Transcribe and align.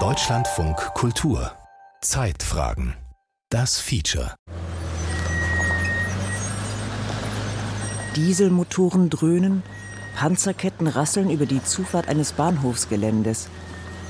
Deutschlandfunk 0.00 0.76
Kultur 0.94 1.52
Zeitfragen 2.00 2.96
Das 3.48 3.78
Feature 3.78 4.34
Dieselmotoren 8.16 9.08
dröhnen, 9.08 9.62
Panzerketten 10.16 10.88
rasseln 10.88 11.30
über 11.30 11.46
die 11.46 11.62
Zufahrt 11.62 12.08
eines 12.08 12.32
Bahnhofsgeländes. 12.32 13.48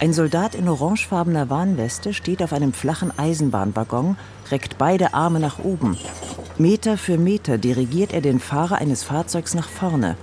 Ein 0.00 0.14
Soldat 0.14 0.54
in 0.54 0.70
orangefarbener 0.70 1.50
Warnweste 1.50 2.14
steht 2.14 2.42
auf 2.42 2.54
einem 2.54 2.72
flachen 2.72 3.12
Eisenbahnwaggon, 3.18 4.16
reckt 4.50 4.78
beide 4.78 5.12
Arme 5.12 5.38
nach 5.38 5.58
oben. 5.58 5.98
Meter 6.56 6.96
für 6.96 7.18
Meter 7.18 7.58
dirigiert 7.58 8.14
er 8.14 8.22
den 8.22 8.40
Fahrer 8.40 8.76
eines 8.76 9.04
Fahrzeugs 9.04 9.52
nach 9.52 9.68
vorne. 9.68 10.16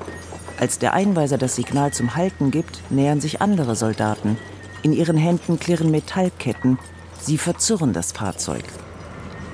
Als 0.64 0.80
der 0.80 0.94
Einweiser 0.94 1.38
das 1.38 1.58
Signal 1.58 1.92
zum 1.92 2.16
Halten 2.16 2.50
gibt, 2.50 2.90
nähern 2.90 3.20
sich 3.20 3.42
andere 3.42 3.76
Soldaten. 3.76 4.38
In 4.82 4.94
ihren 4.94 5.18
Händen 5.18 5.60
klirren 5.60 5.92
Metallketten. 5.92 6.80
Sie 7.20 7.38
verzurren 7.38 7.92
das 7.92 8.14
Fahrzeug. 8.14 8.64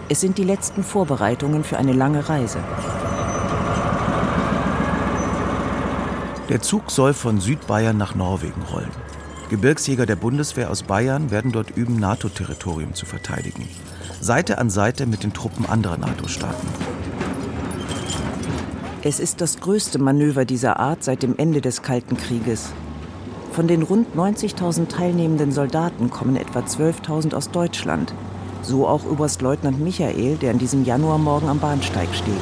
Es 0.08 0.22
sind 0.22 0.38
die 0.38 0.44
letzten 0.44 0.84
Vorbereitungen 0.84 1.64
für 1.64 1.80
eine 1.80 1.94
lange 1.94 2.30
Reise. 2.30 2.60
Der 6.48 6.62
Zug 6.62 6.92
soll 6.92 7.16
von 7.16 7.40
Südbayern 7.40 7.98
nach 7.98 8.14
Norwegen 8.14 8.62
rollen. 8.72 8.92
Gebirgsjäger 9.50 10.06
der 10.06 10.16
Bundeswehr 10.16 10.70
aus 10.70 10.84
Bayern 10.84 11.32
werden 11.32 11.52
dort 11.52 11.76
üben, 11.76 11.96
NATO-Territorium 11.96 12.94
zu 12.94 13.08
verteidigen. 13.08 13.68
Seite 14.22 14.60
an 14.60 14.70
Seite 14.70 15.08
mit 15.08 15.24
den 15.24 15.34
Truppen 15.34 15.66
anderer 15.66 15.98
NATO-Staaten. 15.98 16.99
Es 19.02 19.22
ist 19.22 19.40
das 19.40 19.62
größte 19.62 19.98
Manöver 19.98 20.44
dieser 20.44 20.78
Art 20.78 21.06
seit 21.06 21.24
dem 21.24 21.38
Ende 21.38 21.62
des 21.62 21.82
Kalten 21.82 22.18
Krieges. 22.18 22.74
Von 23.54 23.66
den 23.66 23.82
rund 23.82 24.14
90.000 24.14 24.90
teilnehmenden 24.90 25.54
Soldaten 25.54 26.10
kommen 26.10 26.36
etwa 26.36 26.60
12.000 26.60 27.34
aus 27.34 27.50
Deutschland. 27.50 28.14
So 28.62 28.86
auch 28.86 29.06
Oberstleutnant 29.06 29.80
Michael, 29.80 30.36
der 30.36 30.52
an 30.52 30.60
diesem 30.60 30.84
Januarmorgen 30.84 31.48
am 31.48 31.60
Bahnsteig 31.60 32.10
steht. 32.14 32.34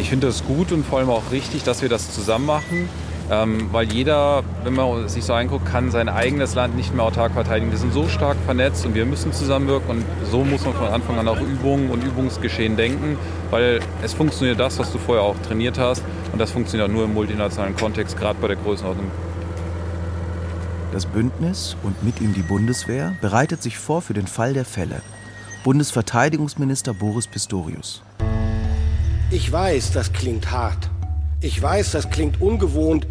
Ich 0.00 0.08
finde 0.08 0.28
es 0.28 0.44
gut 0.44 0.70
und 0.70 0.86
vor 0.86 1.00
allem 1.00 1.10
auch 1.10 1.32
richtig, 1.32 1.64
dass 1.64 1.82
wir 1.82 1.88
das 1.88 2.12
zusammen 2.14 2.46
machen. 2.46 2.88
Ähm, 3.28 3.68
weil 3.72 3.92
jeder, 3.92 4.44
wenn 4.62 4.74
man 4.74 5.08
sich 5.08 5.24
so 5.24 5.32
anguckt, 5.32 5.66
kann 5.66 5.90
sein 5.90 6.08
eigenes 6.08 6.54
Land 6.54 6.76
nicht 6.76 6.94
mehr 6.94 7.04
autark 7.04 7.32
verteidigen. 7.32 7.72
Wir 7.72 7.78
sind 7.78 7.92
so 7.92 8.06
stark 8.06 8.36
vernetzt 8.44 8.86
und 8.86 8.94
wir 8.94 9.06
müssen 9.06 9.32
zusammenwirken 9.32 9.90
und 9.90 10.04
so 10.30 10.44
muss 10.44 10.64
man 10.64 10.74
von 10.74 10.88
Anfang 10.88 11.18
an 11.18 11.26
auch 11.26 11.40
Übungen 11.40 11.90
und 11.90 12.04
Übungsgeschehen 12.04 12.76
denken, 12.76 13.16
weil 13.52 13.80
es 14.02 14.14
funktioniert 14.14 14.58
das, 14.58 14.78
was 14.78 14.90
du 14.90 14.98
vorher 14.98 15.22
auch 15.22 15.36
trainiert 15.46 15.78
hast 15.78 16.02
und 16.32 16.38
das 16.38 16.50
funktioniert 16.50 16.88
auch 16.88 16.92
nur 16.92 17.04
im 17.04 17.12
multinationalen 17.12 17.76
Kontext, 17.76 18.16
gerade 18.16 18.38
bei 18.40 18.48
der 18.48 18.56
Größenordnung. 18.56 19.10
Das 20.90 21.04
Bündnis 21.04 21.76
und 21.82 22.02
mit 22.02 22.20
ihm 22.22 22.32
die 22.32 22.42
Bundeswehr 22.42 23.14
bereitet 23.20 23.62
sich 23.62 23.78
vor 23.78 24.00
für 24.00 24.14
den 24.14 24.26
Fall 24.26 24.54
der 24.54 24.64
Fälle. 24.64 25.02
Bundesverteidigungsminister 25.64 26.94
Boris 26.94 27.26
Pistorius. 27.26 28.02
Ich 29.30 29.52
weiß, 29.52 29.92
das 29.92 30.12
klingt 30.14 30.50
hart. 30.50 30.90
Ich 31.40 31.60
weiß, 31.60 31.92
das 31.92 32.08
klingt 32.08 32.40
ungewohnt 32.40 33.06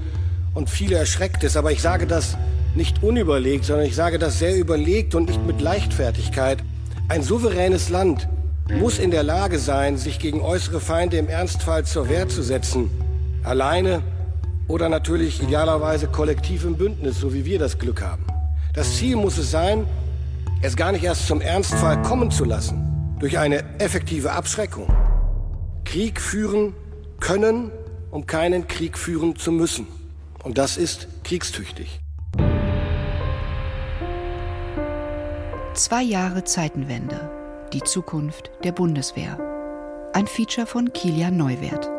und 0.55 0.71
viele 0.71 0.95
erschreckt 0.95 1.43
es, 1.43 1.55
aber 1.55 1.71
ich 1.71 1.83
sage 1.83 2.07
das 2.07 2.35
nicht 2.73 3.03
unüberlegt, 3.03 3.65
sondern 3.65 3.85
ich 3.85 3.95
sage 3.95 4.17
das 4.17 4.39
sehr 4.39 4.57
überlegt 4.57 5.13
und 5.13 5.29
nicht 5.29 5.45
mit 5.45 5.61
Leichtfertigkeit. 5.61 6.63
Ein 7.09 7.21
souveränes 7.21 7.89
Land 7.89 8.27
muss 8.79 8.99
in 8.99 9.11
der 9.11 9.23
Lage 9.23 9.59
sein, 9.59 9.97
sich 9.97 10.19
gegen 10.19 10.41
äußere 10.41 10.79
Feinde 10.79 11.17
im 11.17 11.27
Ernstfall 11.27 11.85
zur 11.85 12.09
Wehr 12.09 12.27
zu 12.29 12.41
setzen. 12.41 12.89
Alleine 13.43 14.01
oder 14.67 14.89
natürlich 14.89 15.41
idealerweise 15.41 16.07
kollektiv 16.07 16.63
im 16.63 16.77
Bündnis, 16.77 17.19
so 17.19 17.33
wie 17.33 17.45
wir 17.45 17.59
das 17.59 17.77
Glück 17.77 18.01
haben. 18.01 18.25
Das 18.73 18.97
Ziel 18.97 19.15
muss 19.15 19.37
es 19.37 19.51
sein, 19.51 19.85
es 20.61 20.75
gar 20.75 20.91
nicht 20.91 21.03
erst 21.03 21.27
zum 21.27 21.41
Ernstfall 21.41 22.01
kommen 22.03 22.31
zu 22.31 22.45
lassen, 22.45 23.15
durch 23.19 23.37
eine 23.37 23.63
effektive 23.79 24.31
Abschreckung. 24.31 24.87
Krieg 25.83 26.21
führen 26.21 26.73
können 27.19 27.71
um 28.11 28.25
keinen 28.27 28.67
Krieg 28.67 28.97
führen 28.97 29.35
zu 29.35 29.51
müssen. 29.51 29.87
Und 30.43 30.57
das 30.57 30.77
ist 30.77 31.07
kriegstüchtig. 31.23 32.01
Zwei 35.73 36.03
Jahre 36.03 36.43
Zeitenwende. 36.43 37.40
Die 37.73 37.83
Zukunft 37.83 38.51
der 38.65 38.73
Bundeswehr. 38.73 39.39
Ein 40.11 40.27
Feature 40.27 40.67
von 40.67 40.91
Kilian 40.91 41.37
Neuwert. 41.37 41.89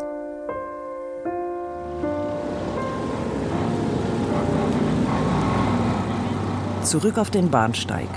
Zurück 6.82 7.16
auf 7.16 7.30
den 7.30 7.50
Bahnsteig. 7.50 8.08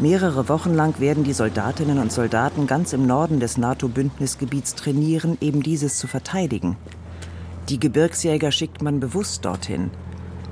Mehrere 0.00 0.48
Wochen 0.48 0.74
lang 0.74 0.98
werden 0.98 1.22
die 1.22 1.32
Soldatinnen 1.32 2.00
und 2.00 2.10
Soldaten 2.10 2.66
ganz 2.66 2.92
im 2.92 3.06
Norden 3.06 3.38
des 3.38 3.56
NATO-Bündnisgebiets 3.56 4.74
trainieren, 4.74 5.38
eben 5.40 5.62
dieses 5.62 5.96
zu 5.96 6.08
verteidigen. 6.08 6.76
Die 7.68 7.78
Gebirgsjäger 7.78 8.50
schickt 8.50 8.82
man 8.82 8.98
bewusst 8.98 9.44
dorthin. 9.44 9.92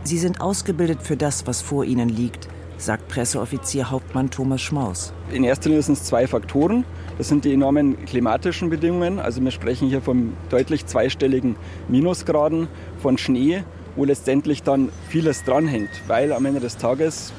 Sie 0.04 0.18
sind 0.18 0.40
ausgebildet 0.40 1.02
für 1.02 1.16
das, 1.16 1.48
was 1.48 1.62
vor 1.62 1.84
ihnen 1.84 2.08
liegt, 2.08 2.48
sagt 2.78 3.08
Presseoffizier 3.08 3.90
Hauptmann 3.90 4.30
Thomas 4.30 4.62
Schmaus. 4.62 5.12
In 5.32 5.44
erster 5.44 5.68
Linie 5.68 5.82
sind 5.82 5.98
es 5.98 6.04
zwei 6.04 6.26
Faktoren. 6.26 6.84
Das 7.18 7.28
sind 7.28 7.44
die 7.44 7.52
enormen 7.52 8.04
klimatischen 8.06 8.70
Bedingungen. 8.70 9.18
Also 9.18 9.42
wir 9.42 9.50
sprechen 9.50 9.88
hier 9.88 10.00
von 10.00 10.32
deutlich 10.48 10.86
zweistelligen 10.86 11.56
Minusgraden, 11.88 12.68
von 13.02 13.18
Schnee, 13.18 13.64
wo 13.96 14.04
letztendlich 14.04 14.62
dann 14.62 14.90
vieles 15.08 15.42
dranhängt. 15.44 15.90
Weil 16.06 16.32
am 16.32 16.46
Ende 16.46 16.60
des 16.60 16.76
Tages 16.76 17.32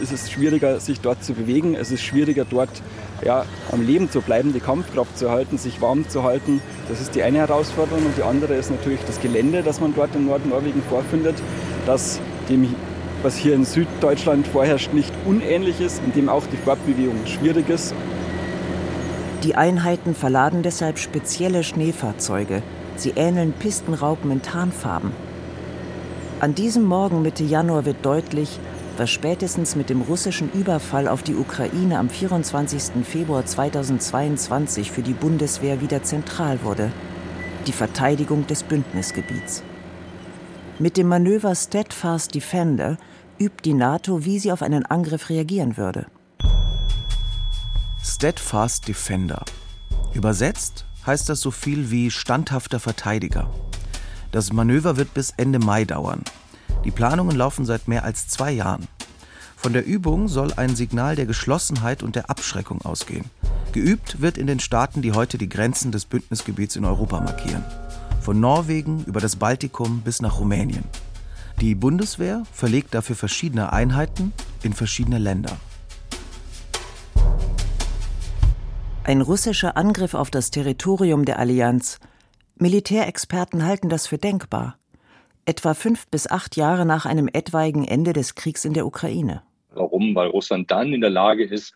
ist 0.00 0.12
es 0.12 0.30
schwieriger, 0.30 0.78
sich 0.78 1.00
dort 1.00 1.24
zu 1.24 1.34
bewegen. 1.34 1.74
Es 1.74 1.90
ist 1.90 2.02
schwieriger, 2.02 2.44
dort 2.48 2.70
ja, 3.24 3.44
am 3.72 3.84
Leben 3.84 4.10
zu 4.10 4.20
bleiben, 4.20 4.52
die 4.52 4.60
Kampfkraft 4.60 5.18
zu 5.18 5.30
halten, 5.30 5.58
sich 5.58 5.80
warm 5.80 6.08
zu 6.08 6.22
halten. 6.22 6.60
Das 6.88 7.00
ist 7.00 7.14
die 7.16 7.22
eine 7.22 7.38
Herausforderung. 7.38 8.04
Und 8.06 8.16
die 8.16 8.22
andere 8.22 8.54
ist 8.54 8.70
natürlich 8.70 9.00
das 9.06 9.20
Gelände, 9.20 9.62
das 9.62 9.80
man 9.80 9.94
dort 9.94 10.14
in 10.14 10.26
Nordnorwegen 10.26 10.82
vorfindet, 10.82 11.36
das 11.84 12.20
dem, 12.48 12.74
was 13.24 13.36
hier 13.36 13.54
in 13.54 13.64
Süddeutschland 13.64 14.46
vorherrscht, 14.46 14.92
nicht 14.92 15.12
unähnlich 15.24 15.80
ist, 15.80 16.02
in 16.04 16.12
dem 16.12 16.28
auch 16.28 16.44
die 16.46 16.58
Fortbewegung 16.58 17.26
schwierig 17.26 17.68
ist. 17.68 17.94
Die 19.42 19.56
Einheiten 19.56 20.14
verladen 20.14 20.62
deshalb 20.62 20.98
spezielle 20.98 21.64
Schneefahrzeuge. 21.64 22.62
Sie 22.96 23.10
ähneln 23.16 23.52
Pistenraupen 23.52 24.30
in 24.30 24.42
Tarnfarben. 24.42 25.10
An 26.40 26.54
diesem 26.54 26.84
Morgen 26.84 27.22
Mitte 27.22 27.44
Januar 27.44 27.84
wird 27.84 28.04
deutlich, 28.04 28.60
was 28.96 29.10
spätestens 29.10 29.74
mit 29.74 29.90
dem 29.90 30.02
russischen 30.02 30.50
Überfall 30.52 31.08
auf 31.08 31.22
die 31.22 31.34
Ukraine 31.34 31.98
am 31.98 32.08
24. 32.08 33.04
Februar 33.04 33.44
2022 33.44 34.90
für 34.90 35.02
die 35.02 35.14
Bundeswehr 35.14 35.80
wieder 35.80 36.02
zentral 36.02 36.62
wurde, 36.62 36.92
die 37.66 37.72
Verteidigung 37.72 38.46
des 38.46 38.62
Bündnisgebiets. 38.62 39.64
Mit 40.80 40.96
dem 40.96 41.06
Manöver 41.06 41.54
Steadfast 41.54 42.34
Defender 42.34 42.96
übt 43.38 43.62
die 43.64 43.74
NATO, 43.74 44.24
wie 44.24 44.40
sie 44.40 44.50
auf 44.50 44.60
einen 44.60 44.84
Angriff 44.84 45.30
reagieren 45.30 45.76
würde. 45.76 46.06
Steadfast 48.02 48.88
Defender. 48.88 49.44
Übersetzt 50.14 50.84
heißt 51.06 51.28
das 51.28 51.40
so 51.40 51.52
viel 51.52 51.92
wie 51.92 52.10
standhafter 52.10 52.80
Verteidiger. 52.80 53.48
Das 54.32 54.52
Manöver 54.52 54.96
wird 54.96 55.14
bis 55.14 55.30
Ende 55.36 55.60
Mai 55.60 55.84
dauern. 55.84 56.22
Die 56.84 56.90
Planungen 56.90 57.36
laufen 57.36 57.64
seit 57.64 57.86
mehr 57.86 58.02
als 58.02 58.26
zwei 58.26 58.50
Jahren. 58.50 58.88
Von 59.54 59.74
der 59.74 59.86
Übung 59.86 60.26
soll 60.26 60.54
ein 60.54 60.74
Signal 60.74 61.14
der 61.14 61.26
Geschlossenheit 61.26 62.02
und 62.02 62.16
der 62.16 62.30
Abschreckung 62.30 62.82
ausgehen. 62.82 63.26
Geübt 63.70 64.20
wird 64.20 64.38
in 64.38 64.48
den 64.48 64.58
Staaten, 64.58 65.02
die 65.02 65.12
heute 65.12 65.38
die 65.38 65.48
Grenzen 65.48 65.92
des 65.92 66.04
Bündnisgebiets 66.04 66.74
in 66.74 66.84
Europa 66.84 67.20
markieren. 67.20 67.64
Von 68.24 68.40
Norwegen 68.40 69.04
über 69.04 69.20
das 69.20 69.36
Baltikum 69.36 70.00
bis 70.00 70.22
nach 70.22 70.40
Rumänien. 70.40 70.84
Die 71.60 71.74
Bundeswehr 71.74 72.44
verlegt 72.50 72.94
dafür 72.94 73.16
verschiedene 73.16 73.70
Einheiten 73.70 74.32
in 74.62 74.72
verschiedene 74.72 75.18
Länder. 75.18 75.58
Ein 79.04 79.20
russischer 79.20 79.76
Angriff 79.76 80.14
auf 80.14 80.30
das 80.30 80.50
Territorium 80.50 81.26
der 81.26 81.38
Allianz. 81.38 82.00
Militärexperten 82.56 83.66
halten 83.66 83.90
das 83.90 84.06
für 84.06 84.16
denkbar 84.16 84.78
etwa 85.44 85.74
fünf 85.74 86.06
bis 86.06 86.26
acht 86.26 86.56
Jahre 86.56 86.86
nach 86.86 87.04
einem 87.04 87.28
etwaigen 87.30 87.84
Ende 87.84 88.14
des 88.14 88.34
Kriegs 88.34 88.64
in 88.64 88.72
der 88.72 88.86
Ukraine. 88.86 89.42
Warum? 89.74 90.14
Weil 90.14 90.28
Russland 90.28 90.70
dann 90.70 90.94
in 90.94 91.02
der 91.02 91.10
Lage 91.10 91.44
ist, 91.44 91.74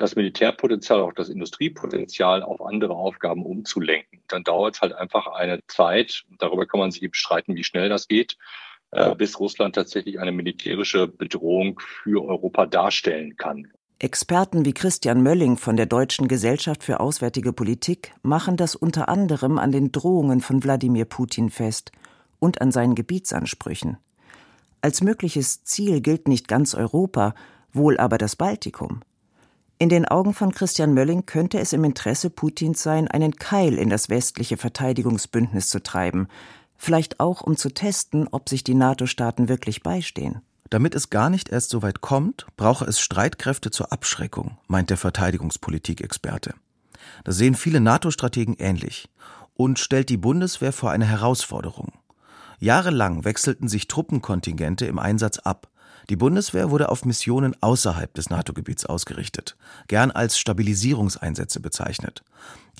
das 0.00 0.16
Militärpotenzial, 0.16 1.00
auch 1.00 1.12
das 1.12 1.28
Industriepotenzial 1.28 2.42
auf 2.42 2.60
andere 2.64 2.94
Aufgaben 2.94 3.44
umzulenken. 3.44 4.22
Dann 4.28 4.42
dauert 4.42 4.76
es 4.76 4.80
halt 4.80 4.94
einfach 4.94 5.26
eine 5.26 5.60
Zeit, 5.66 6.24
darüber 6.38 6.66
kann 6.66 6.80
man 6.80 6.90
sich 6.90 7.08
streiten, 7.12 7.54
wie 7.54 7.64
schnell 7.64 7.88
das 7.88 8.08
geht, 8.08 8.36
äh, 8.92 9.14
bis 9.14 9.38
Russland 9.38 9.74
tatsächlich 9.74 10.18
eine 10.18 10.32
militärische 10.32 11.06
Bedrohung 11.06 11.78
für 11.80 12.24
Europa 12.24 12.66
darstellen 12.66 13.36
kann. 13.36 13.68
Experten 13.98 14.64
wie 14.64 14.72
Christian 14.72 15.22
Mölling 15.22 15.58
von 15.58 15.76
der 15.76 15.84
Deutschen 15.84 16.26
Gesellschaft 16.26 16.82
für 16.82 17.00
Auswärtige 17.00 17.52
Politik 17.52 18.14
machen 18.22 18.56
das 18.56 18.74
unter 18.74 19.10
anderem 19.10 19.58
an 19.58 19.72
den 19.72 19.92
Drohungen 19.92 20.40
von 20.40 20.64
Wladimir 20.64 21.04
Putin 21.04 21.50
fest 21.50 21.92
und 22.38 22.62
an 22.62 22.72
seinen 22.72 22.94
Gebietsansprüchen. 22.94 23.98
Als 24.80 25.02
mögliches 25.02 25.64
Ziel 25.64 26.00
gilt 26.00 26.28
nicht 26.28 26.48
ganz 26.48 26.74
Europa, 26.74 27.34
wohl 27.74 27.98
aber 27.98 28.16
das 28.16 28.36
Baltikum. 28.36 29.02
In 29.82 29.88
den 29.88 30.04
Augen 30.04 30.34
von 30.34 30.52
Christian 30.52 30.92
Mölling 30.92 31.24
könnte 31.24 31.58
es 31.58 31.72
im 31.72 31.84
Interesse 31.84 32.28
Putins 32.28 32.82
sein, 32.82 33.08
einen 33.08 33.36
Keil 33.36 33.78
in 33.78 33.88
das 33.88 34.10
westliche 34.10 34.58
Verteidigungsbündnis 34.58 35.70
zu 35.70 35.82
treiben, 35.82 36.28
vielleicht 36.76 37.18
auch 37.18 37.40
um 37.40 37.56
zu 37.56 37.70
testen, 37.70 38.28
ob 38.30 38.50
sich 38.50 38.62
die 38.62 38.74
NATO-Staaten 38.74 39.48
wirklich 39.48 39.82
beistehen. 39.82 40.42
Damit 40.68 40.94
es 40.94 41.08
gar 41.08 41.30
nicht 41.30 41.48
erst 41.48 41.70
so 41.70 41.80
weit 41.80 42.02
kommt, 42.02 42.46
brauche 42.58 42.84
es 42.84 43.00
Streitkräfte 43.00 43.70
zur 43.70 43.90
Abschreckung, 43.90 44.58
meint 44.68 44.90
der 44.90 44.98
Verteidigungspolitikexperte. 44.98 46.52
Das 47.24 47.38
sehen 47.38 47.54
viele 47.54 47.80
NATO-Strategen 47.80 48.56
ähnlich 48.58 49.08
und 49.54 49.78
stellt 49.78 50.10
die 50.10 50.18
Bundeswehr 50.18 50.74
vor 50.74 50.90
eine 50.90 51.06
Herausforderung. 51.06 51.92
Jahrelang 52.58 53.24
wechselten 53.24 53.66
sich 53.66 53.88
Truppenkontingente 53.88 54.84
im 54.84 54.98
Einsatz 54.98 55.38
ab. 55.38 55.68
Die 56.10 56.16
Bundeswehr 56.16 56.72
wurde 56.72 56.88
auf 56.88 57.04
Missionen 57.04 57.54
außerhalb 57.60 58.12
des 58.14 58.30
NATO-Gebiets 58.30 58.84
ausgerichtet, 58.84 59.56
gern 59.86 60.10
als 60.10 60.40
Stabilisierungseinsätze 60.40 61.60
bezeichnet. 61.60 62.24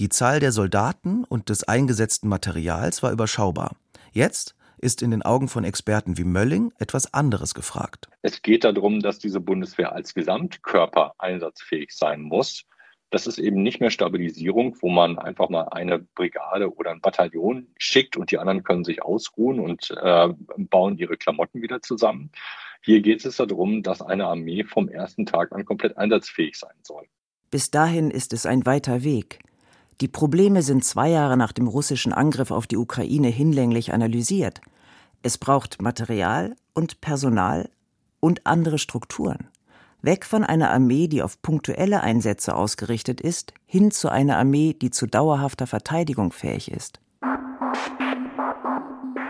Die 0.01 0.09
Zahl 0.09 0.41
der 0.41 0.51
Soldaten 0.51 1.23
und 1.23 1.49
des 1.49 1.63
eingesetzten 1.63 2.29
Materials 2.29 3.05
war 3.05 3.13
überschaubar. 3.13 3.77
Jetzt 4.11 4.57
ist 4.79 5.01
in 5.01 5.13
den 5.13 5.23
Augen 5.23 5.47
von 5.47 5.63
Experten 5.63 6.19
wie 6.19 6.25
Mölling 6.25 6.73
etwas 6.81 7.15
anderes 7.15 7.55
gefragt. 7.55 8.09
Es 8.23 8.43
geht 8.43 8.65
darum, 8.65 8.99
dass 8.99 9.21
diese 9.21 9.39
Bundeswehr 9.39 9.93
als 9.93 10.13
Gesamtkörper 10.13 11.15
einsatzfähig 11.19 11.93
sein 11.93 12.23
muss. 12.23 12.65
Das 13.11 13.29
ist 13.29 13.39
eben 13.39 13.63
nicht 13.63 13.81
mehr 13.81 13.91
Stabilisierung, 13.91 14.77
wo 14.81 14.89
man 14.89 15.19
einfach 15.21 15.49
mal 15.51 15.69
eine 15.69 16.01
Brigade 16.01 16.75
oder 16.75 16.91
ein 16.91 17.01
Bataillon 17.01 17.69
schickt 17.77 18.17
und 18.17 18.33
die 18.33 18.39
anderen 18.39 18.65
können 18.65 18.85
sich 18.85 19.03
ausruhen 19.03 19.61
und 19.61 19.91
äh, 20.03 20.29
bauen 20.57 20.97
ihre 20.97 21.17
Klamotten 21.17 21.63
wieder 21.63 21.81
zusammen. 21.81 22.33
Hier 22.83 23.03
geht 23.03 23.25
es 23.25 23.37
darum, 23.37 23.83
dass 23.83 24.01
eine 24.01 24.27
Armee 24.27 24.65
vom 24.65 24.89
ersten 24.89 25.27
Tag 25.27 25.53
an 25.53 25.65
komplett 25.65 25.99
einsatzfähig 25.99 26.59
sein 26.59 26.77
soll. 26.83 27.07
Bis 27.51 27.71
dahin 27.71 28.11
ist 28.11 28.33
es 28.33 28.47
ein 28.47 28.65
weiter 28.65 29.03
Weg. 29.05 29.41
Die 30.01 30.09
Probleme 30.09 30.63
sind 30.63 30.85
zwei 30.85 31.11
Jahre 31.11 31.37
nach 31.37 31.53
dem 31.53 31.69
russischen 31.69 32.15
Angriff 32.15 32.51
auf 32.51 32.67
die 32.67 32.79
Ukraine 32.79 33.29
hinlänglich 33.29 33.93
analysiert. 33.93 34.63
Es 35.23 35.37
braucht 35.37 35.83
Material 35.83 36.57
und 36.73 37.03
Personal 37.03 37.69
und 38.19 38.47
andere 38.47 38.79
Strukturen. 38.79 39.49
Weg 40.01 40.25
von 40.25 40.45
einer 40.45 40.71
Armee, 40.71 41.09
die 41.09 41.23
auf 41.23 41.43
punktuelle 41.43 42.01
Einsätze 42.01 42.57
ausgerichtet 42.57 43.21
ist, 43.21 43.53
hin 43.67 43.91
zu 43.91 44.09
einer 44.09 44.39
Armee, 44.39 44.73
die 44.73 44.91
zu 44.91 45.07
dauerhafter 45.07 45.67
Verteidigung 45.67 46.33
fähig 46.33 46.71
ist. 46.71 47.01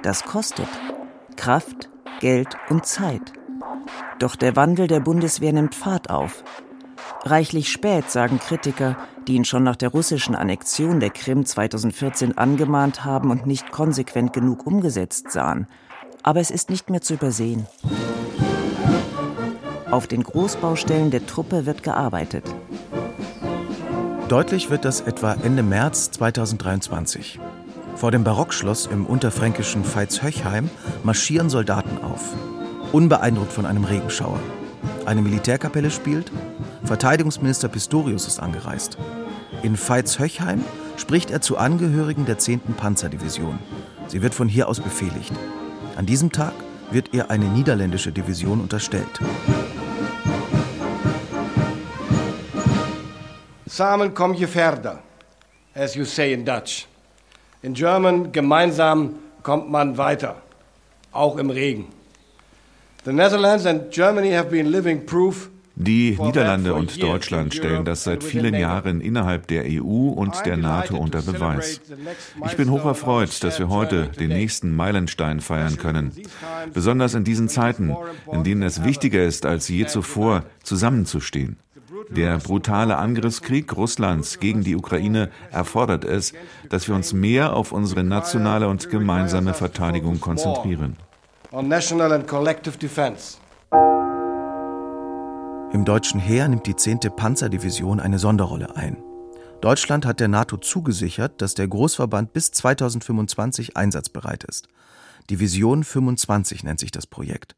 Das 0.03 0.23
kostet 0.23 0.69
Kraft, 1.37 1.91
Geld 2.21 2.57
und 2.69 2.87
Zeit. 2.87 3.40
Doch 4.19 4.37
der 4.37 4.57
Wandel 4.57 4.87
der 4.87 5.01
Bundeswehr 5.01 5.53
nimmt 5.53 5.75
Fahrt 5.75 6.11
auf. 6.11 6.45
Reichlich 7.25 7.71
spät, 7.71 8.11
sagen 8.11 8.39
Kritiker, 8.39 8.97
die 9.27 9.35
ihn 9.35 9.45
schon 9.45 9.63
nach 9.63 9.77
der 9.77 9.91
russischen 9.91 10.35
Annexion 10.35 11.01
der 11.01 11.11
Krim 11.11 11.45
2014 11.45 12.39
angemahnt 12.39 13.05
haben 13.05 13.31
und 13.31 13.47
nicht 13.47 13.73
konsequent 13.73 14.33
genug 14.33 14.67
umgesetzt 14.67 15.31
sahen. 15.31 15.67
Aber 16.23 16.41
es 16.41 16.51
ist 16.51 16.71
nicht 16.71 16.91
mehr 16.91 17.01
zu 17.01 17.15
übersehen. 17.15 17.67
Auf 19.91 20.07
den 20.07 20.23
Großbaustellen 20.23 21.11
der 21.11 21.27
Truppe 21.27 21.67
wird 21.67 21.83
gearbeitet. 21.83 22.45
Deutlich 24.29 24.71
wird 24.71 24.85
das 24.85 25.01
etwa 25.01 25.33
Ende 25.33 25.63
März 25.63 26.13
2023. 26.13 27.41
Vor 27.97 28.11
dem 28.11 28.23
Barockschloss 28.23 28.87
im 28.87 29.05
unterfränkischen 29.05 29.85
Veitshöchheim 29.85 30.71
marschieren 31.03 31.51
Soldaten 31.51 31.99
auf 32.03 32.35
unbeeindruckt 32.93 33.53
von 33.53 33.67
einem 33.67 33.85
Regenschauer. 33.85 34.39
Eine 35.07 35.23
Militärkapelle 35.23 35.91
spielt, 35.91 36.31
Verteidigungsminister 36.85 37.69
Pistorius 37.69 38.27
ist 38.27 38.41
angereist. 38.41 38.99
In 39.63 39.77
Veitshöchheim 39.77 40.65
spricht 40.97 41.31
er 41.31 41.41
zu 41.41 41.57
Angehörigen 41.57 42.27
der 42.27 42.39
10. 42.39 42.61
Panzerdivision. 42.77 43.59
Sie 44.09 44.23
wird 44.23 44.35
von 44.35 44.49
hier 44.49 44.69
aus 44.69 44.81
befehligt. 44.81 45.33
An 45.97 46.07
diesem 46.07 46.33
Tag 46.33 46.53
wird 46.91 47.13
ihr 47.13 47.31
eine 47.31 47.47
niederländische 47.47 48.13
Division 48.13 48.61
unterstellt. 48.61 49.21
Samen 53.67 54.13
kom 54.15 54.35
je 54.35 54.47
verder, 54.47 54.99
as 55.75 55.95
you 55.95 56.05
say 56.05 56.33
in 56.33 56.45
Dutch. 56.45 56.87
In 57.63 57.73
German, 57.73 58.33
gemeinsam 58.33 59.15
kommt 59.43 59.71
man 59.71 59.97
weiter, 59.97 60.37
auch 61.13 61.37
im 61.37 61.51
Regen. 61.51 62.00
Die 65.75 66.19
Niederlande 66.21 66.75
und 66.75 67.03
Deutschland 67.03 67.55
stellen 67.55 67.87
das 67.87 68.05
seit 68.05 68.23
vielen 68.23 68.55
Jahren 68.55 69.01
innerhalb 69.01 69.47
der 69.47 69.65
EU 69.67 70.11
und 70.11 70.45
der 70.45 70.59
NATO 70.59 70.99
unter 70.99 71.23
Beweis. 71.23 71.81
Ich 72.45 72.57
bin 72.59 72.71
hoch 72.71 72.85
erfreut, 72.85 73.43
dass 73.43 73.59
wir 73.59 73.71
heute 73.71 74.09
den 74.09 74.29
nächsten 74.29 74.77
Meilenstein 74.77 75.41
feiern 75.41 75.79
können. 75.79 76.13
Besonders 76.75 77.15
in 77.15 77.25
diesen 77.25 77.49
Zeiten, 77.49 77.97
in 78.31 78.45
denen 78.45 78.63
es 78.63 78.85
wichtiger 78.85 79.25
ist 79.25 79.47
als 79.47 79.69
je 79.69 79.87
zuvor, 79.87 80.45
zusammenzustehen. 80.63 81.57
Der 82.11 82.37
brutale 82.37 82.99
Angriffskrieg 82.99 83.75
Russlands 83.75 84.41
gegen 84.41 84.63
die 84.63 84.77
Ukraine 84.77 85.31
erfordert 85.51 86.05
es, 86.05 86.35
dass 86.69 86.87
wir 86.87 86.95
uns 86.95 87.15
mehr 87.15 87.57
auf 87.57 87.73
unsere 87.73 88.05
nationale 88.05 88.69
und 88.69 88.91
gemeinsame 88.91 89.55
Verteidigung 89.55 90.21
konzentrieren 90.21 90.99
on 91.53 91.69
national 91.69 92.13
and 92.13 92.27
collective 92.27 92.79
defense. 92.79 93.39
Im 95.73 95.85
deutschen 95.85 96.21
Heer 96.21 96.49
nimmt 96.49 96.67
die 96.67 96.77
10. 96.77 97.01
Panzerdivision 97.17 98.01
eine 98.01 98.19
Sonderrolle 98.19 98.77
ein. 98.77 99.03
Deutschland 99.61 100.07
hat 100.07 100.21
der 100.21 100.29
NATO 100.29 100.57
zugesichert, 100.57 101.41
dass 101.43 101.55
der 101.55 101.69
Großverband 101.69 102.33
bis 102.33 102.51
2025 102.51 103.77
einsatzbereit 103.77 104.45
ist. 104.45 104.69
Division 105.29 105.85
25 105.85 106.65
nennt 106.65 106.81
sich 106.81 106.91
das 106.91 107.07
Projekt. 107.07 107.55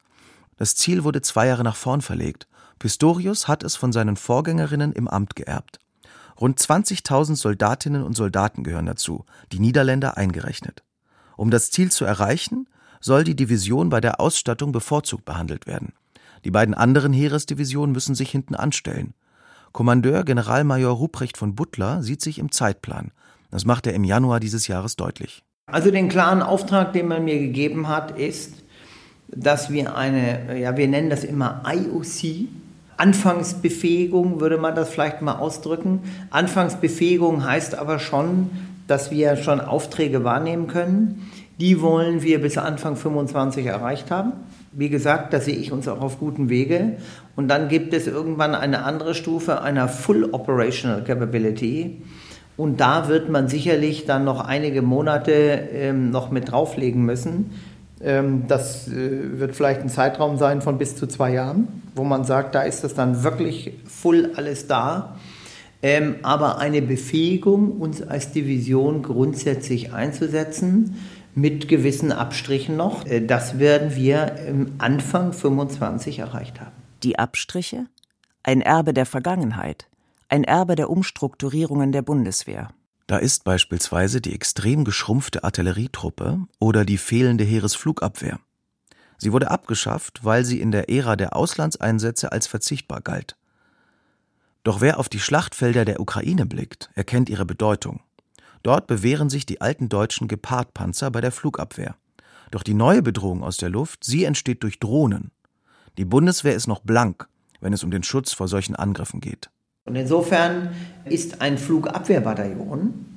Das 0.57 0.75
Ziel 0.75 1.05
wurde 1.05 1.23
zwei 1.23 1.47
Jahre 1.47 1.63
nach 1.63 1.77
vorn 1.77 2.03
verlegt. 2.03 2.49
Pistorius 2.79 3.47
hat 3.49 3.63
es 3.63 3.77
von 3.77 3.93
seinen 3.93 4.17
Vorgängerinnen 4.17 4.93
im 4.93 5.09
Amt 5.09 5.37
geerbt. 5.37 5.79
Rund 6.41 6.59
20.000 6.59 7.37
Soldatinnen 7.37 8.03
und 8.03 8.17
Soldaten 8.17 8.65
gehören 8.65 8.87
dazu, 8.87 9.25
die 9.53 9.61
Niederländer 9.61 10.17
eingerechnet. 10.17 10.83
Um 11.37 11.51
das 11.51 11.71
Ziel 11.71 11.91
zu 11.93 12.05
erreichen, 12.05 12.67
soll 13.03 13.25
die 13.25 13.37
Division 13.37 13.91
bei 13.91 14.01
der 14.01 14.21
Ausstattung 14.21 14.73
bevorzugt 14.73 15.27
behandelt 15.27 15.67
werden. 15.67 15.93
Die 16.47 16.51
beiden 16.51 16.75
anderen 16.75 17.13
Heeresdivisionen 17.13 17.93
müssen 17.93 18.15
sich 18.15 18.31
hinten 18.31 18.55
anstellen. 18.55 19.13
Kommandeur 19.73 20.25
Generalmajor 20.25 20.95
Ruprecht 20.95 21.37
von 21.37 21.55
Butler 21.55 22.03
sieht 22.03 22.23
sich 22.23 22.39
im 22.39 22.51
Zeitplan. 22.51 23.11
Das 23.51 23.67
macht 23.67 23.87
er 23.87 23.93
im 23.93 24.05
Januar 24.05 24.41
dieses 24.41 24.67
Jahres 24.67 24.97
deutlich. 24.97 25.43
Also 25.67 25.91
den 25.91 26.09
klaren 26.09 26.43
Auftrag, 26.43 26.93
den 26.95 27.09
man 27.09 27.25
mir 27.25 27.39
gegeben 27.39 27.89
hat, 27.89 28.19
ist, 28.19 28.55
dass 29.29 29.71
wir 29.71 29.97
eine, 29.97 30.59
ja, 30.59 30.77
wir 30.77 30.89
nennen 30.89 31.11
das 31.11 31.25
immer 31.25 31.63
IOC, 31.67 32.49
Anfangsbefähigung 32.97 34.41
würde 34.41 34.59
man 34.59 34.75
das 34.75 34.91
vielleicht 34.91 35.23
mal 35.23 35.37
ausdrücken. 35.37 36.01
Anfangsbefähigung 36.31 37.45
heißt 37.45 37.75
aber 37.75 37.99
schon, 37.99 38.51
dass 38.87 39.11
wir 39.11 39.37
schon 39.37 39.61
Aufträge 39.61 40.25
wahrnehmen 40.25 40.69
können. 40.69 41.32
Die 41.63 41.81
wollen 41.81 42.25
wir 42.25 42.41
bis 42.41 42.59
Anfang 42.59 42.97
25 42.97 43.67
erreicht 43.67 44.11
haben. 44.11 44.33
Wie 44.73 44.89
gesagt, 44.89 45.33
da 45.33 45.39
sehe 45.39 45.55
ich 45.55 45.71
uns 45.71 45.87
auch 45.87 46.01
auf 46.01 46.19
gutem 46.19 46.49
Wege. 46.49 46.97
Und 47.37 47.47
dann 47.47 47.69
gibt 47.69 47.95
es 47.95 48.09
irgendwann 48.09 48.57
eine 48.57 48.83
andere 48.83 49.15
Stufe 49.15 49.63
einer 49.63 49.87
Full 49.87 50.31
Operational 50.33 51.05
Capability. 51.05 52.03
Und 52.57 52.81
da 52.81 53.07
wird 53.07 53.31
man 53.31 53.47
sicherlich 53.47 54.07
dann 54.07 54.25
noch 54.25 54.41
einige 54.41 54.83
Monate 54.83 55.33
ähm, 55.33 56.11
noch 56.11 56.33
mit 56.33 56.51
drauflegen 56.51 57.05
müssen. 57.05 57.53
Ähm, 58.03 58.49
das 58.49 58.89
äh, 58.89 59.39
wird 59.39 59.55
vielleicht 59.55 59.83
ein 59.83 59.89
Zeitraum 59.89 60.39
sein 60.39 60.63
von 60.63 60.79
bis 60.79 60.97
zu 60.97 61.07
zwei 61.07 61.33
Jahren, 61.33 61.69
wo 61.95 62.03
man 62.03 62.25
sagt, 62.25 62.57
da 62.57 62.63
ist 62.63 62.83
das 62.83 62.95
dann 62.95 63.23
wirklich 63.23 63.75
full 63.87 64.33
alles 64.35 64.67
da. 64.67 65.15
Ähm, 65.81 66.17
aber 66.23 66.59
eine 66.59 66.83
Befähigung, 66.83 67.71
uns 67.71 68.03
als 68.03 68.33
Division 68.33 69.03
grundsätzlich 69.03 69.93
einzusetzen, 69.93 70.97
mit 71.35 71.69
gewissen 71.69 72.13
Abstrichen 72.13 72.77
noch. 72.77 73.07
Äh, 73.07 73.25
das 73.25 73.59
werden 73.59 73.95
wir 73.95 74.37
im 74.47 74.75
Anfang 74.79 75.33
25 75.33 76.19
erreicht 76.19 76.61
haben. 76.61 76.73
Die 77.03 77.19
Abstriche? 77.19 77.87
Ein 78.43 78.61
Erbe 78.61 78.93
der 78.93 79.07
Vergangenheit, 79.07 79.89
ein 80.29 80.45
Erbe 80.45 80.75
der 80.75 80.91
Umstrukturierungen 80.91 81.93
der 81.93 82.03
Bundeswehr. 82.03 82.71
Da 83.07 83.19
ist 83.19 83.45
beispielsweise 83.45 84.21
die 84.21 84.35
extrem 84.35 84.85
geschrumpfte 84.85 85.45
Artillerietruppe 85.45 86.41
oder 86.59 86.85
die 86.85 86.99
fehlende 86.99 87.45
Heeresflugabwehr. 87.45 88.41
Sie 89.19 89.33
wurde 89.33 89.51
abgeschafft, 89.51 90.25
weil 90.25 90.45
sie 90.45 90.61
in 90.61 90.73
der 90.73 90.89
Ära 90.89 91.15
der 91.15 91.37
Auslandseinsätze 91.37 92.33
als 92.33 92.47
verzichtbar 92.47 93.01
galt. 93.01 93.37
Doch 94.65 94.81
wer 94.81 94.99
auf 94.99 95.09
die 95.09 95.21
Schlachtfelder 95.21 95.85
der 95.85 96.01
Ukraine 96.01 96.47
blickt, 96.47 96.91
erkennt 96.95 97.29
ihre 97.29 97.45
Bedeutung. 97.45 98.01
Dort 98.63 98.87
bewähren 98.87 99.31
sich 99.31 99.47
die 99.47 99.61
alten 99.61 99.89
deutschen 99.89 100.29
Gepard-Panzer 100.29 101.11
bei 101.11 101.21
der 101.21 101.33
Flugabwehr. 101.33 101.97
Doch 102.51 102.63
die 102.63 102.75
neue 102.75 103.03
Bedrohung 103.03 103.43
aus 103.43 103.57
der 103.57 103.71
Luft, 103.71 104.05
sie 104.05 104.25
entsteht 104.25 104.63
durch 104.63 104.79
Drohnen. 104.79 105.31
Die 105.99 106.05
Bundeswehr 106.05 106.55
ist 106.55 106.69
noch 106.69 106.81
blank, 106.81 107.29
wenn 107.61 107.73
es 107.73 107.83
um 107.83 107.91
den 107.91 108.03
Schutz 108.03 108.33
vor 108.33 108.49
solchen 108.49 108.77
Angriffen 108.77 109.21
geht. 109.21 109.51
Und 109.85 109.97
insofern 109.97 110.71
ist 111.05 111.41
ein 111.41 111.59
Flugabwehrbataillon 111.59 113.13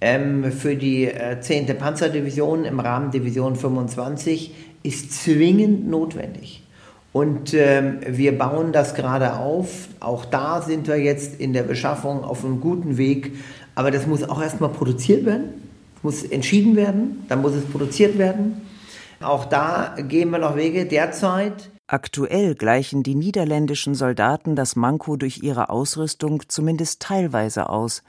ähm, 0.00 0.52
für 0.52 0.76
die 0.76 1.06
äh, 1.06 1.40
10. 1.40 1.66
Panzerdivision 1.78 2.64
im 2.66 2.78
Rahmen 2.78 3.10
Division 3.10 3.56
25 3.56 4.54
ist 4.82 5.12
zwingend 5.12 5.88
notwendig. 5.88 6.62
Und 7.14 7.54
ähm, 7.54 8.00
wir 8.06 8.36
bauen 8.36 8.72
das 8.72 8.94
gerade 8.94 9.36
auf. 9.36 9.88
Auch 10.00 10.24
da 10.24 10.60
sind 10.60 10.88
wir 10.88 10.96
jetzt 10.96 11.40
in 11.40 11.52
der 11.52 11.62
Beschaffung 11.62 12.24
auf 12.24 12.44
einem 12.44 12.60
guten 12.60 12.98
Weg. 12.98 13.36
Aber 13.74 13.90
das 13.90 14.06
muss 14.06 14.22
auch 14.22 14.40
erstmal 14.40 14.70
produziert 14.70 15.24
werden, 15.24 15.62
muss 16.02 16.22
entschieden 16.22 16.76
werden, 16.76 17.24
dann 17.28 17.42
muss 17.42 17.54
es 17.54 17.64
produziert 17.64 18.18
werden. 18.18 18.62
Auch 19.20 19.44
da 19.46 19.96
gehen 19.96 20.30
wir 20.30 20.38
noch 20.38 20.56
Wege. 20.56 20.86
Derzeit 20.86 21.70
Aktuell 21.86 22.54
gleichen 22.54 23.02
die 23.02 23.14
niederländischen 23.14 23.94
Soldaten 23.94 24.56
das 24.56 24.74
Manko 24.74 25.16
durch 25.16 25.42
ihre 25.42 25.68
Ausrüstung 25.68 26.42
zumindest 26.48 27.02
teilweise 27.02 27.68
aus, 27.68 28.02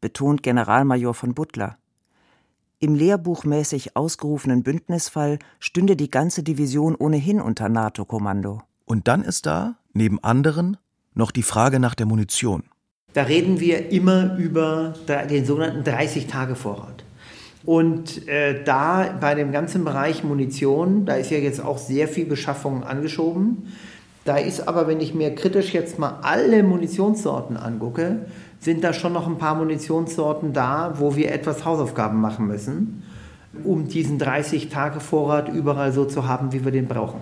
betont 0.00 0.42
Generalmajor 0.42 1.14
von 1.14 1.34
Butler. 1.34 1.78
Im 2.80 2.96
lehrbuchmäßig 2.96 3.94
ausgerufenen 3.94 4.64
Bündnisfall 4.64 5.38
stünde 5.60 5.94
die 5.94 6.10
ganze 6.10 6.42
Division 6.42 6.96
ohnehin 6.96 7.40
unter 7.40 7.68
NATO-Kommando. 7.68 8.62
Und 8.84 9.06
dann 9.06 9.22
ist 9.22 9.46
da, 9.46 9.76
neben 9.92 10.22
anderen, 10.24 10.76
noch 11.14 11.30
die 11.30 11.44
Frage 11.44 11.78
nach 11.78 11.94
der 11.94 12.06
Munition. 12.06 12.64
Da 13.12 13.22
reden 13.22 13.60
wir 13.60 13.90
immer 13.90 14.36
über 14.38 14.94
den 15.08 15.44
sogenannten 15.44 15.82
30-Tage-Vorrat. 15.82 17.04
Und 17.64 18.26
äh, 18.28 18.62
da 18.64 19.16
bei 19.20 19.34
dem 19.34 19.52
ganzen 19.52 19.84
Bereich 19.84 20.24
Munition, 20.24 21.04
da 21.04 21.14
ist 21.14 21.30
ja 21.30 21.38
jetzt 21.38 21.62
auch 21.62 21.78
sehr 21.78 22.08
viel 22.08 22.24
Beschaffung 22.24 22.84
angeschoben. 22.84 23.68
Da 24.24 24.36
ist 24.36 24.66
aber, 24.66 24.86
wenn 24.86 25.00
ich 25.00 25.14
mir 25.14 25.34
kritisch 25.34 25.74
jetzt 25.74 25.98
mal 25.98 26.18
alle 26.22 26.62
Munitionssorten 26.62 27.56
angucke, 27.56 28.26
sind 28.60 28.84
da 28.84 28.92
schon 28.92 29.12
noch 29.12 29.26
ein 29.26 29.38
paar 29.38 29.54
Munitionssorten 29.54 30.52
da, 30.52 30.94
wo 30.98 31.16
wir 31.16 31.32
etwas 31.32 31.64
Hausaufgaben 31.64 32.20
machen 32.20 32.46
müssen, 32.46 33.02
um 33.64 33.88
diesen 33.88 34.20
30-Tage-Vorrat 34.20 35.48
überall 35.48 35.92
so 35.92 36.04
zu 36.04 36.28
haben, 36.28 36.52
wie 36.52 36.64
wir 36.64 36.72
den 36.72 36.86
brauchen. 36.86 37.20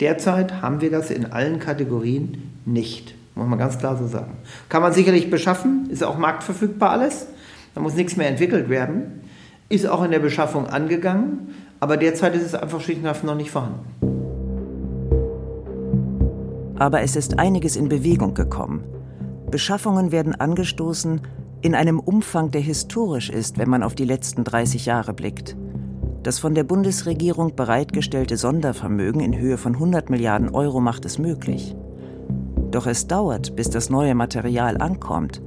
Derzeit 0.00 0.60
haben 0.60 0.80
wir 0.80 0.90
das 0.90 1.10
in 1.10 1.26
allen 1.26 1.60
Kategorien 1.60 2.50
nicht, 2.64 3.14
muss 3.34 3.48
man 3.48 3.58
ganz 3.58 3.78
klar 3.78 3.96
so 3.96 4.06
sagen. 4.06 4.36
Kann 4.68 4.82
man 4.82 4.92
sicherlich 4.92 5.30
beschaffen, 5.30 5.88
ist 5.90 6.04
auch 6.04 6.18
marktverfügbar 6.18 6.90
alles, 6.90 7.26
da 7.74 7.80
muss 7.80 7.94
nichts 7.94 8.16
mehr 8.16 8.28
entwickelt 8.28 8.68
werden 8.68 9.24
ist 9.68 9.86
auch 9.86 10.02
in 10.02 10.10
der 10.10 10.18
Beschaffung 10.18 10.66
angegangen, 10.66 11.54
aber 11.80 11.96
derzeit 11.96 12.34
ist 12.34 12.44
es 12.44 12.54
einfach 12.54 12.80
schlicht 12.80 13.00
und 13.00 13.08
einfach 13.08 13.24
noch 13.24 13.34
nicht 13.34 13.50
vorhanden. 13.50 13.84
Aber 16.78 17.02
es 17.02 17.16
ist 17.16 17.38
einiges 17.38 17.76
in 17.76 17.88
Bewegung 17.88 18.34
gekommen. 18.34 18.84
Beschaffungen 19.50 20.12
werden 20.12 20.34
angestoßen 20.34 21.20
in 21.62 21.74
einem 21.74 22.00
Umfang, 22.00 22.50
der 22.50 22.60
historisch 22.60 23.30
ist, 23.30 23.58
wenn 23.58 23.70
man 23.70 23.82
auf 23.82 23.94
die 23.94 24.04
letzten 24.04 24.44
30 24.44 24.86
Jahre 24.86 25.14
blickt. 25.14 25.56
Das 26.22 26.38
von 26.38 26.54
der 26.54 26.64
Bundesregierung 26.64 27.54
bereitgestellte 27.54 28.36
Sondervermögen 28.36 29.20
in 29.20 29.38
Höhe 29.38 29.56
von 29.56 29.74
100 29.74 30.10
Milliarden 30.10 30.50
Euro 30.50 30.80
macht 30.80 31.04
es 31.04 31.18
möglich. 31.18 31.76
Doch 32.74 32.88
es 32.88 33.06
dauert, 33.06 33.54
bis 33.54 33.70
das 33.70 33.88
neue 33.88 34.16
Material 34.16 34.78
ankommt, 34.78 35.40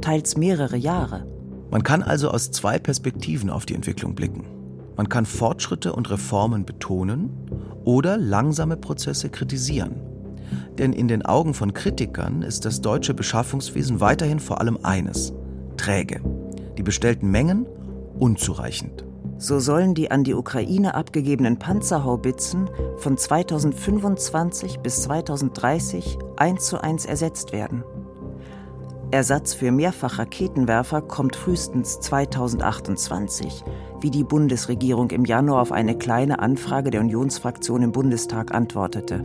teils 0.00 0.36
mehrere 0.36 0.76
Jahre. 0.76 1.26
Man 1.72 1.82
kann 1.82 2.04
also 2.04 2.30
aus 2.30 2.52
zwei 2.52 2.78
Perspektiven 2.78 3.50
auf 3.50 3.66
die 3.66 3.74
Entwicklung 3.74 4.14
blicken. 4.14 4.44
Man 4.96 5.08
kann 5.08 5.26
Fortschritte 5.26 5.92
und 5.92 6.08
Reformen 6.08 6.64
betonen 6.64 7.30
oder 7.84 8.16
langsame 8.16 8.76
Prozesse 8.76 9.28
kritisieren. 9.28 9.96
Denn 10.78 10.92
in 10.92 11.08
den 11.08 11.26
Augen 11.26 11.52
von 11.52 11.74
Kritikern 11.74 12.42
ist 12.42 12.64
das 12.64 12.80
deutsche 12.80 13.12
Beschaffungswesen 13.12 14.00
weiterhin 14.00 14.38
vor 14.38 14.60
allem 14.60 14.78
eines 14.84 15.32
träge. 15.76 16.20
Die 16.78 16.84
bestellten 16.84 17.28
Mengen 17.32 17.66
unzureichend. 18.20 19.04
So 19.36 19.58
sollen 19.58 19.94
die 19.94 20.12
an 20.12 20.22
die 20.22 20.34
Ukraine 20.34 20.94
abgegebenen 20.94 21.58
Panzerhaubitzen 21.58 22.70
von 22.98 23.16
2025 23.16 24.78
bis 24.78 25.02
2030 25.02 26.18
eins 26.40 26.66
zu 26.66 26.82
eins 26.82 27.04
ersetzt 27.04 27.52
werden. 27.52 27.84
Ersatz 29.10 29.54
für 29.54 29.70
Mehrfachraketenwerfer 29.72 31.00
kommt 31.00 31.34
frühestens 31.34 31.98
2028, 32.00 33.64
wie 34.00 34.10
die 34.10 34.24
Bundesregierung 34.24 35.10
im 35.10 35.24
Januar 35.24 35.62
auf 35.62 35.72
eine 35.72 35.96
kleine 35.96 36.40
Anfrage 36.40 36.90
der 36.90 37.00
Unionsfraktion 37.00 37.82
im 37.82 37.92
Bundestag 37.92 38.54
antwortete. 38.54 39.24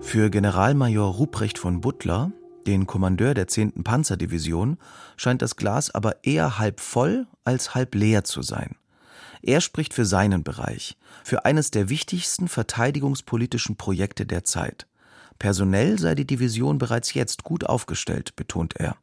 Für 0.00 0.30
Generalmajor 0.30 1.14
Ruprecht 1.14 1.58
von 1.58 1.80
Butler, 1.80 2.30
den 2.66 2.86
Kommandeur 2.86 3.34
der 3.34 3.48
10. 3.48 3.82
Panzerdivision, 3.82 4.78
scheint 5.16 5.42
das 5.42 5.56
Glas 5.56 5.92
aber 5.92 6.24
eher 6.24 6.60
halb 6.60 6.78
voll 6.78 7.26
als 7.44 7.74
halb 7.74 7.96
leer 7.96 8.22
zu 8.22 8.42
sein. 8.42 8.76
Er 9.42 9.60
spricht 9.60 9.92
für 9.92 10.04
seinen 10.04 10.44
Bereich, 10.44 10.96
für 11.24 11.44
eines 11.44 11.72
der 11.72 11.88
wichtigsten 11.88 12.46
verteidigungspolitischen 12.46 13.74
Projekte 13.74 14.24
der 14.24 14.44
Zeit. 14.44 14.86
Personell 15.42 15.98
sei 15.98 16.14
die 16.14 16.24
Division 16.24 16.78
bereits 16.78 17.14
jetzt 17.14 17.42
gut 17.42 17.66
aufgestellt, 17.66 18.36
betont 18.36 18.76
er. 18.78 18.94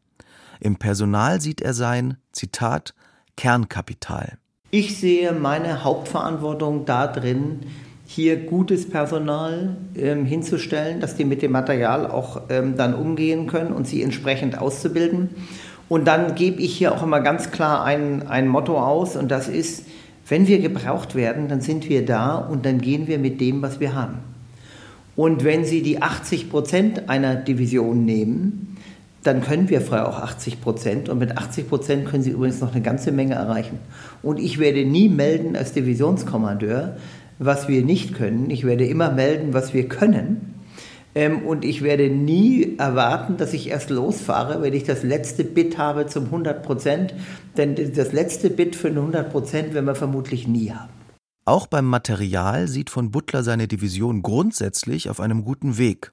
Im 0.62 0.78
Personal 0.78 1.42
sieht 1.42 1.62
er 1.62 1.74
sein, 1.74 2.16
Zitat, 2.32 2.94
Kernkapital. 3.36 4.38
Ich 4.72 4.98
sehe 4.98 5.34
meine 5.34 5.84
Hauptverantwortung 5.84 6.86
darin, 6.86 7.60
hier 8.06 8.38
gutes 8.38 8.90
Personal 8.90 9.76
ähm, 9.98 10.24
hinzustellen, 10.24 11.02
dass 11.02 11.18
die 11.18 11.26
mit 11.26 11.42
dem 11.42 11.52
Material 11.52 12.08
auch 12.08 12.44
ähm, 12.48 12.78
dann 12.78 12.94
umgehen 12.94 13.48
können 13.48 13.74
und 13.74 13.86
sie 13.86 14.02
entsprechend 14.02 14.58
auszubilden. 14.58 15.32
Und 15.90 16.06
dann 16.06 16.36
gebe 16.36 16.62
ich 16.62 16.74
hier 16.74 16.94
auch 16.94 17.04
immer 17.04 17.20
ganz 17.20 17.52
klar 17.52 17.84
ein, 17.84 18.30
ein 18.30 18.48
Motto 18.48 18.80
aus 18.80 19.18
und 19.18 19.30
das 19.30 19.50
ist, 19.50 19.84
wenn 20.30 20.48
wir 20.48 20.60
gebraucht 20.60 21.16
werden, 21.16 21.50
dann 21.50 21.60
sind 21.60 21.90
wir 21.90 22.06
da 22.06 22.38
und 22.38 22.66
dann 22.66 22.80
gehen 22.80 23.08
wir 23.08 23.20
mit 23.20 23.42
dem, 23.42 23.62
was 23.62 23.82
wir 23.82 23.94
haben. 23.94 24.20
Und 25.20 25.44
wenn 25.44 25.66
Sie 25.66 25.82
die 25.82 26.02
80 26.02 26.50
Prozent 26.50 27.10
einer 27.10 27.36
Division 27.36 28.06
nehmen, 28.06 28.78
dann 29.22 29.42
können 29.42 29.68
wir 29.68 29.82
frei 29.82 30.04
auch 30.04 30.18
80 30.18 30.62
Prozent. 30.62 31.10
Und 31.10 31.20
mit 31.20 31.38
80 31.38 31.68
Prozent 31.68 32.06
können 32.06 32.24
Sie 32.24 32.30
übrigens 32.30 32.62
noch 32.62 32.72
eine 32.72 32.82
ganze 32.82 33.12
Menge 33.12 33.36
erreichen. 33.36 33.80
Und 34.24 34.40
ich 34.40 34.60
werde 34.60 34.86
nie 34.86 35.10
melden 35.10 35.58
als 35.58 35.74
Divisionskommandeur, 35.74 36.96
was 37.38 37.68
wir 37.68 37.84
nicht 37.84 38.16
können. 38.16 38.50
Ich 38.50 38.66
werde 38.66 38.86
immer 38.86 39.12
melden, 39.12 39.54
was 39.54 39.74
wir 39.74 39.90
können. 39.90 40.54
Ähm, 41.16 41.40
und 41.46 41.66
ich 41.66 41.82
werde 41.82 42.10
nie 42.10 42.78
erwarten, 42.78 43.36
dass 43.36 43.52
ich 43.52 43.68
erst 43.68 43.90
losfahre, 43.90 44.62
wenn 44.62 44.74
ich 44.74 44.86
das 44.86 45.04
letzte 45.04 45.44
Bit 45.44 45.78
habe 45.78 46.08
zum 46.08 46.28
100 46.28 46.64
Prozent. 46.64 47.14
Denn 47.58 47.76
das 47.76 48.14
letzte 48.14 48.50
Bit 48.50 48.78
für 48.78 48.88
100 48.88 49.30
Prozent 49.30 49.74
werden 49.74 49.86
wir 49.86 49.96
vermutlich 49.96 50.48
nie 50.48 50.72
haben. 50.72 50.99
Auch 51.50 51.66
beim 51.66 51.88
Material 51.88 52.68
sieht 52.68 52.92
von 52.92 53.10
Butler 53.10 53.42
seine 53.42 53.68
Division 53.68 54.22
grundsätzlich 54.22 55.10
auf 55.10 55.20
einem 55.20 55.44
guten 55.44 55.80
Weg. 55.80 56.12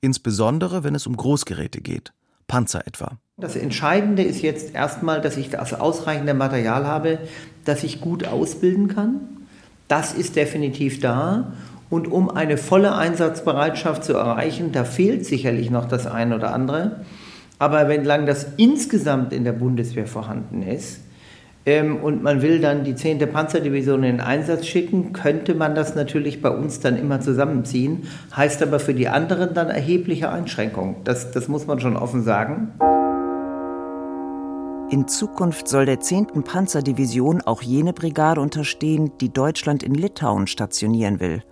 Insbesondere, 0.00 0.84
wenn 0.84 0.94
es 0.94 1.08
um 1.08 1.16
Großgeräte 1.16 1.80
geht. 1.80 2.12
Panzer 2.46 2.86
etwa. 2.86 3.18
Das 3.38 3.56
Entscheidende 3.56 4.22
ist 4.22 4.40
jetzt 4.40 4.76
erstmal, 4.76 5.20
dass 5.20 5.36
ich 5.36 5.50
das 5.50 5.74
ausreichende 5.74 6.32
Material 6.32 6.86
habe, 6.86 7.18
das 7.64 7.82
ich 7.82 8.00
gut 8.00 8.24
ausbilden 8.24 8.86
kann. 8.86 9.18
Das 9.88 10.12
ist 10.12 10.36
definitiv 10.36 11.00
da. 11.00 11.54
Und 11.90 12.06
um 12.06 12.30
eine 12.30 12.56
volle 12.56 12.94
Einsatzbereitschaft 12.94 14.04
zu 14.04 14.12
erreichen, 14.12 14.70
da 14.70 14.84
fehlt 14.84 15.26
sicherlich 15.26 15.70
noch 15.70 15.86
das 15.86 16.06
eine 16.06 16.36
oder 16.36 16.54
andere. 16.54 17.04
Aber 17.58 17.88
wenn 17.88 18.04
lang 18.04 18.26
das 18.26 18.46
insgesamt 18.58 19.32
in 19.32 19.42
der 19.42 19.54
Bundeswehr 19.54 20.06
vorhanden 20.06 20.62
ist, 20.62 21.00
und 21.66 22.22
man 22.22 22.40
will 22.40 22.60
dann 22.60 22.84
die 22.84 22.94
10. 22.94 23.18
Panzerdivision 23.30 24.02
in 24.02 24.20
Einsatz 24.20 24.66
schicken, 24.66 25.12
könnte 25.12 25.54
man 25.54 25.74
das 25.74 25.94
natürlich 25.94 26.40
bei 26.40 26.48
uns 26.48 26.80
dann 26.80 26.96
immer 26.96 27.20
zusammenziehen, 27.20 28.08
heißt 28.34 28.62
aber 28.62 28.80
für 28.80 28.94
die 28.94 29.08
anderen 29.08 29.52
dann 29.52 29.68
erhebliche 29.68 30.30
Einschränkungen. 30.30 30.96
Das, 31.04 31.30
das 31.30 31.46
muss 31.48 31.66
man 31.66 31.78
schon 31.78 31.96
offen 31.96 32.22
sagen. 32.22 32.72
In 34.90 35.06
Zukunft 35.06 35.68
soll 35.68 35.84
der 35.84 36.00
10. 36.00 36.28
Panzerdivision 36.44 37.42
auch 37.42 37.60
jene 37.60 37.92
Brigade 37.92 38.40
unterstehen, 38.40 39.12
die 39.20 39.30
Deutschland 39.30 39.82
in 39.82 39.94
Litauen 39.94 40.46
stationieren 40.46 41.20
will. 41.20 41.42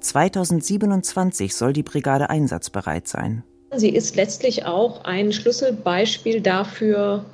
2027 0.00 1.54
soll 1.54 1.72
die 1.72 1.84
Brigade 1.84 2.30
einsatzbereit 2.30 3.06
sein. 3.06 3.44
Sie 3.76 3.90
ist 3.90 4.16
letztlich 4.16 4.66
auch 4.66 5.04
ein 5.04 5.32
Schlüsselbeispiel 5.32 6.40
dafür, 6.40 7.24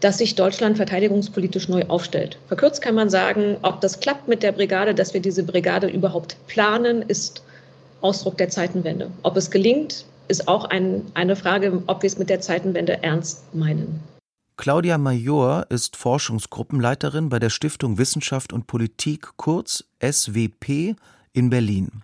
dass 0.00 0.18
sich 0.18 0.34
Deutschland 0.34 0.76
verteidigungspolitisch 0.76 1.68
neu 1.68 1.84
aufstellt. 1.88 2.38
Verkürzt 2.48 2.82
kann 2.82 2.94
man 2.94 3.10
sagen, 3.10 3.56
ob 3.62 3.80
das 3.80 4.00
klappt 4.00 4.28
mit 4.28 4.42
der 4.42 4.52
Brigade, 4.52 4.94
dass 4.94 5.14
wir 5.14 5.20
diese 5.20 5.42
Brigade 5.42 5.88
überhaupt 5.88 6.36
planen, 6.46 7.02
ist 7.02 7.42
Ausdruck 8.00 8.38
der 8.38 8.48
Zeitenwende. 8.48 9.10
Ob 9.22 9.36
es 9.36 9.50
gelingt, 9.50 10.06
ist 10.28 10.48
auch 10.48 10.64
ein, 10.64 11.06
eine 11.14 11.36
Frage, 11.36 11.82
ob 11.86 12.02
wir 12.02 12.06
es 12.06 12.18
mit 12.18 12.30
der 12.30 12.40
Zeitenwende 12.40 13.02
ernst 13.02 13.54
meinen. 13.54 14.00
Claudia 14.56 14.98
Major 14.98 15.66
ist 15.70 15.96
Forschungsgruppenleiterin 15.96 17.30
bei 17.30 17.38
der 17.38 17.50
Stiftung 17.50 17.98
Wissenschaft 17.98 18.52
und 18.52 18.66
Politik 18.66 19.28
kurz 19.36 19.84
SWP 20.02 20.96
in 21.32 21.48
Berlin. 21.50 22.02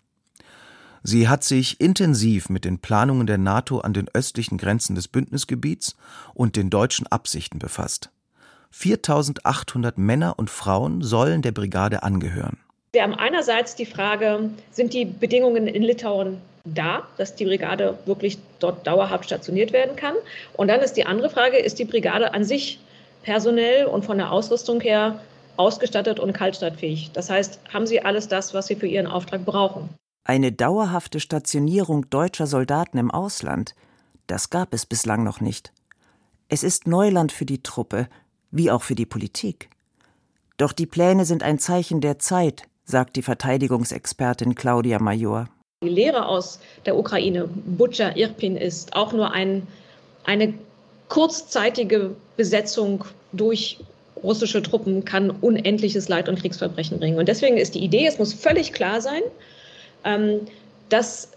Sie 1.08 1.28
hat 1.28 1.44
sich 1.44 1.80
intensiv 1.80 2.48
mit 2.48 2.64
den 2.64 2.80
Planungen 2.80 3.28
der 3.28 3.38
NATO 3.38 3.78
an 3.78 3.92
den 3.92 4.08
östlichen 4.12 4.58
Grenzen 4.58 4.96
des 4.96 5.06
Bündnisgebiets 5.06 5.94
und 6.34 6.56
den 6.56 6.68
deutschen 6.68 7.06
Absichten 7.06 7.60
befasst. 7.60 8.10
4800 8.72 9.98
Männer 9.98 10.34
und 10.36 10.50
Frauen 10.50 11.02
sollen 11.02 11.42
der 11.42 11.52
Brigade 11.52 12.02
angehören. 12.02 12.58
Wir 12.92 13.04
haben 13.04 13.14
einerseits 13.14 13.76
die 13.76 13.86
Frage, 13.86 14.50
sind 14.72 14.94
die 14.94 15.04
Bedingungen 15.04 15.68
in 15.68 15.84
Litauen 15.84 16.38
da, 16.64 17.06
dass 17.18 17.36
die 17.36 17.44
Brigade 17.44 17.96
wirklich 18.06 18.38
dort 18.58 18.84
dauerhaft 18.84 19.26
stationiert 19.26 19.72
werden 19.72 19.94
kann? 19.94 20.16
Und 20.54 20.66
dann 20.66 20.80
ist 20.80 20.94
die 20.94 21.06
andere 21.06 21.30
Frage, 21.30 21.56
ist 21.56 21.78
die 21.78 21.84
Brigade 21.84 22.34
an 22.34 22.42
sich 22.42 22.80
personell 23.22 23.86
und 23.86 24.04
von 24.04 24.18
der 24.18 24.32
Ausrüstung 24.32 24.80
her 24.80 25.20
ausgestattet 25.56 26.18
und 26.18 26.32
kaltstartfähig? 26.32 27.12
Das 27.12 27.30
heißt, 27.30 27.60
haben 27.72 27.86
sie 27.86 28.04
alles 28.04 28.26
das, 28.26 28.54
was 28.54 28.66
sie 28.66 28.74
für 28.74 28.88
ihren 28.88 29.06
Auftrag 29.06 29.44
brauchen? 29.44 29.88
Eine 30.28 30.50
dauerhafte 30.50 31.20
Stationierung 31.20 32.10
deutscher 32.10 32.48
Soldaten 32.48 32.98
im 32.98 33.12
Ausland, 33.12 33.76
das 34.26 34.50
gab 34.50 34.74
es 34.74 34.84
bislang 34.84 35.22
noch 35.22 35.40
nicht. 35.40 35.72
Es 36.48 36.64
ist 36.64 36.88
Neuland 36.88 37.30
für 37.30 37.46
die 37.46 37.62
Truppe, 37.62 38.08
wie 38.50 38.72
auch 38.72 38.82
für 38.82 38.96
die 38.96 39.06
Politik. 39.06 39.70
Doch 40.56 40.72
die 40.72 40.86
Pläne 40.86 41.26
sind 41.26 41.44
ein 41.44 41.60
Zeichen 41.60 42.00
der 42.00 42.18
Zeit, 42.18 42.64
sagt 42.84 43.14
die 43.14 43.22
Verteidigungsexpertin 43.22 44.56
Claudia 44.56 44.98
Major. 44.98 45.48
Die 45.84 45.90
Lehre 45.90 46.26
aus 46.26 46.58
der 46.86 46.98
Ukraine, 46.98 47.46
Butscha, 47.46 48.16
Irpin, 48.16 48.56
ist 48.56 48.96
auch 48.96 49.12
nur 49.12 49.30
ein, 49.30 49.64
eine 50.24 50.54
kurzzeitige 51.08 52.16
Besetzung 52.36 53.04
durch 53.30 53.78
russische 54.20 54.60
Truppen 54.60 55.04
kann 55.04 55.30
unendliches 55.30 56.08
Leid 56.08 56.28
und 56.28 56.40
Kriegsverbrechen 56.40 56.98
bringen. 56.98 57.16
Und 57.16 57.28
deswegen 57.28 57.58
ist 57.58 57.76
die 57.76 57.84
Idee, 57.84 58.08
es 58.08 58.18
muss 58.18 58.32
völlig 58.32 58.72
klar 58.72 59.00
sein, 59.00 59.22
dass 60.88 61.30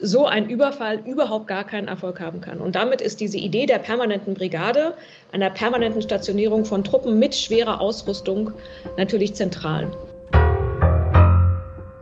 so 0.00 0.26
ein 0.26 0.48
Überfall 0.48 1.00
überhaupt 1.06 1.46
gar 1.46 1.64
keinen 1.64 1.88
Erfolg 1.88 2.20
haben 2.20 2.40
kann. 2.40 2.60
Und 2.60 2.74
damit 2.74 3.00
ist 3.00 3.20
diese 3.20 3.38
Idee 3.38 3.66
der 3.66 3.78
permanenten 3.78 4.34
Brigade, 4.34 4.94
einer 5.32 5.50
permanenten 5.50 6.02
Stationierung 6.02 6.64
von 6.64 6.84
Truppen 6.84 7.18
mit 7.18 7.34
schwerer 7.34 7.80
Ausrüstung 7.80 8.52
natürlich 8.96 9.34
zentral. 9.34 9.90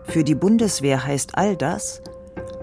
Für 0.04 0.24
die 0.24 0.34
Bundeswehr 0.34 1.06
heißt 1.06 1.32
all 1.34 1.56
das, 1.56 2.02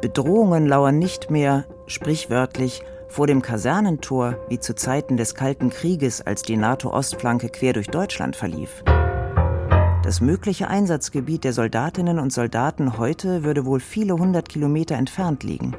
Bedrohungen 0.01 0.67
lauern 0.67 0.99
nicht 0.99 1.31
mehr, 1.31 1.65
sprichwörtlich, 1.87 2.81
vor 3.07 3.25
dem 3.25 3.41
Kasernentor 3.41 4.37
wie 4.49 4.59
zu 4.59 4.75
Zeiten 4.75 5.17
des 5.17 5.33
Kalten 5.33 5.71
Krieges, 5.71 6.21
als 6.21 6.43
die 6.43 6.57
NATO-Ostflanke 6.57 7.49
quer 7.49 7.73
durch 7.73 7.87
Deutschland 7.87 8.35
verlief. 8.35 8.83
Das 10.09 10.21
mögliche 10.21 10.67
Einsatzgebiet 10.67 11.43
der 11.43 11.53
Soldatinnen 11.53 12.17
und 12.17 12.33
Soldaten 12.33 12.97
heute 12.97 13.43
würde 13.43 13.67
wohl 13.67 13.79
viele 13.79 14.15
hundert 14.15 14.49
Kilometer 14.49 14.95
entfernt 14.95 15.43
liegen. 15.43 15.75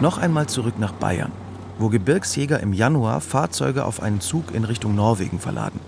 Noch 0.00 0.16
einmal 0.16 0.46
zurück 0.46 0.78
nach 0.78 0.92
Bayern, 0.92 1.32
wo 1.78 1.90
Gebirgsjäger 1.90 2.60
im 2.60 2.72
Januar 2.72 3.20
Fahrzeuge 3.20 3.84
auf 3.84 4.02
einen 4.02 4.22
Zug 4.22 4.54
in 4.54 4.64
Richtung 4.64 4.94
Norwegen 4.94 5.38
verladen. 5.38 5.80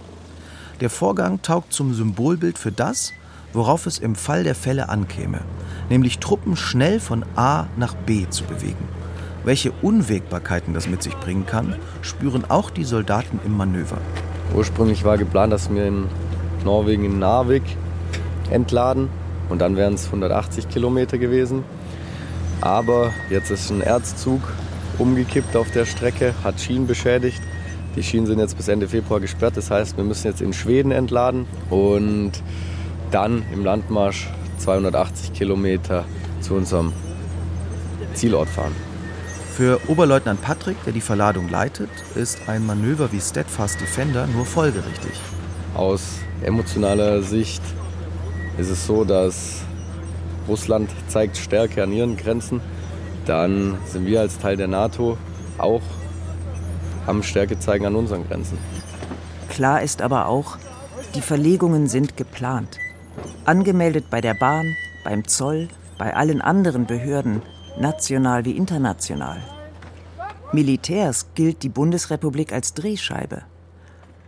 Der 0.82 0.90
Vorgang 0.90 1.40
taugt 1.40 1.72
zum 1.72 1.94
Symbolbild 1.94 2.58
für 2.58 2.70
das, 2.70 3.14
worauf 3.54 3.86
es 3.86 3.98
im 3.98 4.14
Fall 4.14 4.44
der 4.44 4.54
Fälle 4.54 4.90
ankäme, 4.90 5.40
nämlich 5.88 6.18
Truppen 6.18 6.54
schnell 6.54 7.00
von 7.00 7.24
A 7.34 7.64
nach 7.78 7.94
B 7.94 8.26
zu 8.28 8.44
bewegen. 8.44 8.86
Welche 9.42 9.72
Unwägbarkeiten 9.72 10.74
das 10.74 10.86
mit 10.86 11.02
sich 11.02 11.16
bringen 11.16 11.46
kann, 11.46 11.76
spüren 12.02 12.44
auch 12.50 12.68
die 12.68 12.84
Soldaten 12.84 13.40
im 13.46 13.56
Manöver. 13.56 13.96
Ursprünglich 14.54 15.04
war 15.04 15.18
geplant, 15.18 15.52
dass 15.52 15.72
wir 15.72 15.86
in 15.86 16.06
Norwegen 16.64 17.04
in 17.04 17.18
Narvik 17.18 17.62
entladen 18.50 19.08
und 19.48 19.60
dann 19.60 19.76
wären 19.76 19.94
es 19.94 20.06
180 20.06 20.68
Kilometer 20.68 21.18
gewesen. 21.18 21.64
Aber 22.60 23.12
jetzt 23.30 23.50
ist 23.50 23.70
ein 23.70 23.80
Erzzug 23.80 24.40
umgekippt 24.98 25.56
auf 25.56 25.70
der 25.70 25.84
Strecke, 25.84 26.34
hat 26.44 26.60
Schienen 26.60 26.86
beschädigt 26.86 27.42
die 27.96 28.02
Schienen 28.02 28.26
sind 28.26 28.38
jetzt 28.38 28.56
bis 28.56 28.68
Ende 28.68 28.88
Februar 28.88 29.20
gesperrt. 29.20 29.56
Das 29.56 29.70
heißt, 29.70 29.96
wir 29.96 30.04
müssen 30.04 30.26
jetzt 30.26 30.40
in 30.40 30.52
Schweden 30.52 30.92
entladen 30.92 31.46
und 31.68 32.32
dann 33.10 33.42
im 33.52 33.64
Landmarsch 33.64 34.30
280 34.58 35.32
Kilometer 35.34 36.04
zu 36.40 36.54
unserem 36.54 36.92
Zielort 38.14 38.48
fahren. 38.48 38.72
Für 39.54 39.78
Oberleutnant 39.86 40.40
Patrick, 40.40 40.82
der 40.84 40.94
die 40.94 41.02
Verladung 41.02 41.50
leitet, 41.50 41.90
ist 42.14 42.48
ein 42.48 42.64
Manöver 42.64 43.12
wie 43.12 43.20
Steadfast 43.20 43.78
Defender 43.82 44.26
nur 44.26 44.46
folgerichtig. 44.46 45.12
Aus 45.74 46.20
emotionaler 46.42 47.22
Sicht 47.22 47.62
ist 48.56 48.70
es 48.70 48.86
so, 48.86 49.04
dass 49.04 49.60
Russland 50.48 50.88
zeigt 51.08 51.36
Stärke 51.36 51.82
an 51.82 51.92
ihren 51.92 52.16
Grenzen. 52.16 52.62
Dann 53.26 53.76
sind 53.84 54.06
wir 54.06 54.20
als 54.20 54.38
Teil 54.38 54.56
der 54.56 54.68
NATO 54.68 55.18
auch 55.58 55.82
am 57.06 57.22
Stärke 57.22 57.58
zeigen 57.58 57.84
an 57.84 57.94
unseren 57.94 58.26
Grenzen. 58.26 58.56
Klar 59.50 59.82
ist 59.82 60.00
aber 60.00 60.28
auch, 60.28 60.56
die 61.14 61.20
Verlegungen 61.20 61.88
sind 61.88 62.16
geplant. 62.16 62.78
Angemeldet 63.44 64.06
bei 64.08 64.22
der 64.22 64.32
Bahn, 64.32 64.74
beim 65.04 65.28
Zoll, 65.28 65.68
bei 65.98 66.16
allen 66.16 66.40
anderen 66.40 66.86
Behörden, 66.86 67.42
national 67.78 68.44
wie 68.44 68.56
international. 68.56 69.38
Militärs 70.52 71.34
gilt 71.34 71.62
die 71.62 71.68
Bundesrepublik 71.68 72.52
als 72.52 72.74
Drehscheibe. 72.74 73.42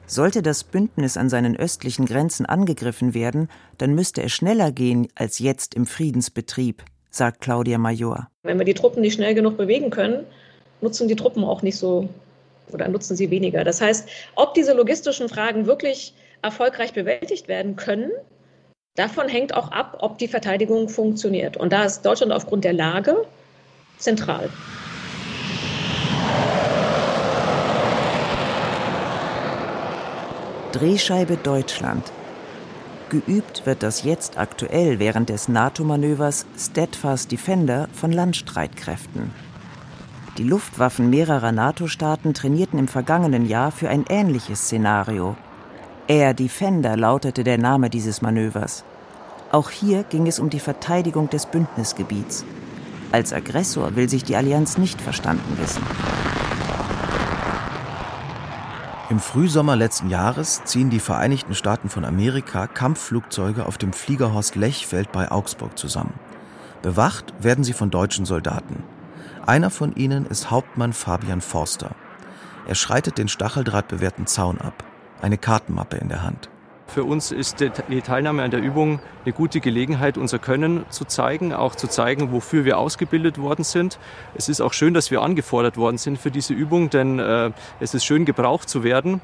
Sollte 0.07 0.43
das 0.43 0.65
Bündnis 0.65 1.17
an 1.17 1.29
seinen 1.29 1.57
östlichen 1.57 2.07
Grenzen 2.07 2.47
angegriffen 2.47 3.15
werden, 3.15 3.49
dann 3.79 3.95
müsste 3.95 4.23
es 4.23 4.33
schneller 4.33 4.71
gehen 4.71 5.09
als 5.15 5.39
jetzt 5.39 5.75
im 5.75 5.87
Friedensbetrieb, 5.87 6.83
sagt 7.11 7.41
Claudia 7.41 7.79
Major. 7.79 8.29
Wenn 8.43 8.59
wir 8.59 8.65
die 8.65 8.75
Truppen 8.75 9.01
nicht 9.01 9.15
schnell 9.15 9.35
genug 9.35 9.57
bewegen 9.57 9.91
können, 9.91 10.25
nutzen 10.81 11.09
die 11.09 11.17
Truppen 11.17 11.45
auch 11.45 11.63
nicht 11.63 11.77
so 11.77 12.09
oder 12.73 12.89
nutzen 12.89 13.17
sie 13.17 13.31
weniger. 13.31 13.65
Das 13.65 13.81
heißt, 13.81 14.09
ob 14.35 14.55
diese 14.55 14.75
logistischen 14.75 15.29
Fragen 15.29 15.67
wirklich 15.67 16.15
erfolgreich 16.43 16.93
bewältigt 16.93 17.49
werden 17.49 17.77
können, 17.77 18.11
davon 18.97 19.29
hängt 19.29 19.55
auch 19.55 19.73
ab, 19.73 19.99
ob 20.01 20.19
die 20.19 20.29
Verteidigung 20.29 20.89
funktioniert. 20.89 21.57
Und 21.57 21.73
da 21.73 21.85
ist 21.85 22.03
Deutschland 22.03 22.33
aufgrund 22.33 22.65
der 22.65 22.73
Lage 22.73 23.27
zentral. 23.99 24.51
Drehscheibe 30.73 31.37
Deutschland. 31.37 32.11
Geübt 33.09 33.65
wird 33.65 33.85
das 33.85 34.03
jetzt 34.03 34.39
aktuell 34.39 34.99
während 34.99 35.29
des 35.29 35.49
NATO-Manövers 35.49 36.47
Steadfast 36.59 37.31
Defender 37.31 37.89
von 37.93 38.11
Landstreitkräften. 38.11 39.31
Die 40.37 40.43
Luftwaffen 40.43 41.11
mehrerer 41.11 41.53
NATO-Staaten 41.53 42.35
trainierten 42.35 42.81
im 42.81 42.89
vergangenen 42.89 43.47
Jahr 43.47 43.71
für 43.71 43.89
ein 43.89 44.05
ähnliches 44.09 44.63
Szenario. 44.63 45.37
Air 46.09 46.35
Defender 46.35 46.97
lautete 46.97 47.45
der 47.45 47.59
Name 47.59 47.89
dieses 47.89 48.21
Manövers. 48.21 48.85
Auch 49.53 49.71
hier 49.71 50.03
ging 50.03 50.27
es 50.27 50.41
um 50.41 50.51
die 50.51 50.59
Verteidigung 50.59 51.31
des 51.31 51.47
Bündnisgebiets. 51.47 52.45
Als 53.15 53.33
Aggressor 53.33 53.95
will 53.95 54.09
sich 54.09 54.25
die 54.25 54.35
Allianz 54.35 54.77
nicht 54.77 55.01
verstanden 55.01 55.57
wissen. 55.61 55.85
Im 59.09 59.21
Frühsommer 59.21 59.77
letzten 59.77 60.11
Jahres 60.11 60.65
ziehen 60.65 60.91
die 60.91 60.99
Vereinigten 60.99 61.55
Staaten 61.55 61.89
von 61.89 62.05
Amerika 62.05 62.67
Kampfflugzeuge 62.67 63.67
auf 63.67 63.79
dem 63.79 63.93
Fliegerhorst 63.93 64.57
Lechfeld 64.57 65.13
bei 65.13 65.31
Augsburg 65.31 65.79
zusammen. 65.79 66.15
Bewacht 66.83 67.33
werden 67.39 67.63
sie 67.63 67.73
von 67.73 67.93
deutschen 67.93 68.25
Soldaten. 68.25 68.83
Einer 69.47 69.71
von 69.71 69.95
ihnen 69.95 70.27
ist 70.27 70.51
Hauptmann 70.51 70.93
Fabian 70.93 71.41
Forster. 71.41 71.95
Er 72.67 72.75
schreitet 72.75 73.17
den 73.17 73.29
stacheldrahtbewehrten 73.29 74.27
Zaun 74.27 74.59
ab, 74.61 74.83
eine 75.23 75.39
Kartenmappe 75.39 75.99
in 75.99 76.09
der 76.09 76.25
Hand. 76.25 76.51
Für 76.87 77.03
uns 77.03 77.33
ist 77.33 77.61
die 77.61 78.01
Teilnahme 78.03 78.43
an 78.43 78.51
der 78.51 78.61
Übung 78.61 79.01
eine 79.25 79.33
gute 79.33 79.61
Gelegenheit, 79.61 80.17
unser 80.17 80.39
Können 80.39 80.85
zu 80.91 81.05
zeigen, 81.05 81.53
auch 81.53 81.75
zu 81.75 81.89
zeigen, 81.89 82.31
wofür 82.31 82.65
wir 82.65 82.79
ausgebildet 82.79 83.39
worden 83.39 83.65
sind. 83.65 83.99
Es 84.35 84.49
ist 84.49 84.61
auch 84.61 84.73
schön, 84.73 84.95
dass 84.95 85.11
wir 85.11 85.23
angefordert 85.23 85.77
worden 85.77 85.99
sind 85.99 86.19
für 86.19 86.31
diese 86.31 86.53
Übung, 86.55 86.91
denn 86.91 87.19
äh, 87.19 87.51
es 87.81 87.95
ist 87.95 88.05
schön, 88.05 88.25
gebraucht 88.25 88.69
zu 88.69 88.85
werden. 88.85 89.21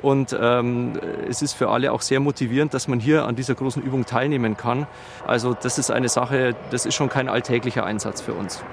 Und 0.00 0.36
ähm, 0.38 0.98
es 1.28 1.42
ist 1.42 1.52
für 1.52 1.68
alle 1.68 1.92
auch 1.92 2.02
sehr 2.02 2.18
motivierend, 2.18 2.74
dass 2.74 2.88
man 2.88 2.98
hier 2.98 3.24
an 3.24 3.36
dieser 3.36 3.54
großen 3.54 3.82
Übung 3.82 4.04
teilnehmen 4.04 4.56
kann. 4.56 4.88
Also 5.24 5.54
das 5.54 5.78
ist 5.78 5.92
eine 5.92 6.08
Sache, 6.08 6.56
das 6.70 6.86
ist 6.86 6.94
schon 6.94 7.08
kein 7.08 7.28
alltäglicher 7.28 7.84
Einsatz 7.84 8.20
für 8.20 8.32
uns. 8.32 8.64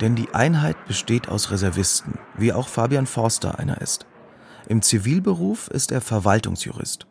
Denn 0.00 0.16
die 0.16 0.34
Einheit 0.34 0.76
besteht 0.88 1.28
aus 1.28 1.52
Reservisten, 1.52 2.18
wie 2.34 2.52
auch 2.52 2.66
Fabian 2.66 3.06
Forster 3.06 3.60
einer 3.60 3.80
ist. 3.80 4.06
Im 4.66 4.82
Zivilberuf 4.82 5.68
ist 5.68 5.92
er 5.92 6.00
Verwaltungsjurist. 6.00 7.06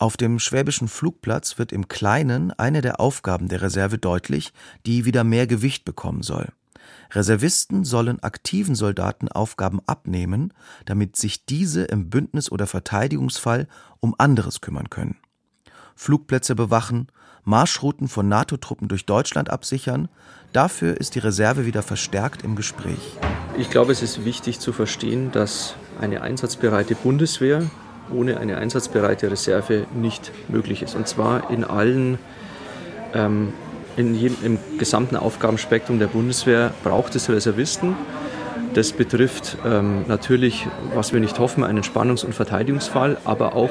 Auf 0.00 0.16
dem 0.16 0.38
Schwäbischen 0.38 0.86
Flugplatz 0.86 1.58
wird 1.58 1.72
im 1.72 1.88
Kleinen 1.88 2.52
eine 2.52 2.82
der 2.82 3.00
Aufgaben 3.00 3.48
der 3.48 3.62
Reserve 3.62 3.98
deutlich, 3.98 4.52
die 4.86 5.04
wieder 5.04 5.24
mehr 5.24 5.48
Gewicht 5.48 5.84
bekommen 5.84 6.22
soll. 6.22 6.48
Reservisten 7.10 7.84
sollen 7.84 8.22
aktiven 8.22 8.76
Soldaten 8.76 9.28
Aufgaben 9.28 9.80
abnehmen, 9.86 10.54
damit 10.84 11.16
sich 11.16 11.46
diese 11.46 11.82
im 11.82 12.10
Bündnis- 12.10 12.52
oder 12.52 12.68
Verteidigungsfall 12.68 13.66
um 13.98 14.14
anderes 14.18 14.60
kümmern 14.60 14.88
können. 14.88 15.16
Flugplätze 15.96 16.54
bewachen, 16.54 17.08
Marschrouten 17.42 18.06
von 18.06 18.28
NATO-Truppen 18.28 18.86
durch 18.86 19.04
Deutschland 19.04 19.50
absichern, 19.50 20.08
dafür 20.52 20.96
ist 20.96 21.16
die 21.16 21.20
Reserve 21.20 21.66
wieder 21.66 21.82
verstärkt 21.82 22.44
im 22.44 22.54
Gespräch. 22.54 23.16
Ich 23.56 23.68
glaube, 23.68 23.90
es 23.90 24.02
ist 24.02 24.24
wichtig 24.24 24.60
zu 24.60 24.72
verstehen, 24.72 25.32
dass 25.32 25.74
eine 26.00 26.22
einsatzbereite 26.22 26.94
Bundeswehr 26.94 27.68
ohne 28.14 28.38
eine 28.38 28.58
einsatzbereite 28.58 29.30
Reserve 29.30 29.86
nicht 29.94 30.32
möglich 30.48 30.82
ist. 30.82 30.94
Und 30.94 31.08
zwar 31.08 31.50
in 31.50 31.64
allen 31.64 32.18
ähm, 33.14 33.52
in 33.96 34.14
jedem, 34.14 34.36
im 34.44 34.58
gesamten 34.78 35.16
Aufgabenspektrum 35.16 35.98
der 35.98 36.06
Bundeswehr 36.06 36.72
braucht 36.84 37.16
es 37.16 37.28
Reservisten. 37.28 37.96
Das 38.74 38.92
betrifft 38.92 39.56
ähm, 39.66 40.04
natürlich, 40.06 40.66
was 40.94 41.12
wir 41.12 41.20
nicht 41.20 41.38
hoffen, 41.38 41.64
einen 41.64 41.82
Spannungs- 41.82 42.24
und 42.24 42.34
Verteidigungsfall, 42.34 43.16
aber 43.24 43.56
auch 43.56 43.70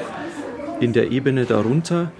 in 0.80 0.92
der 0.92 1.10
Ebene 1.12 1.46
darunter 1.46 2.12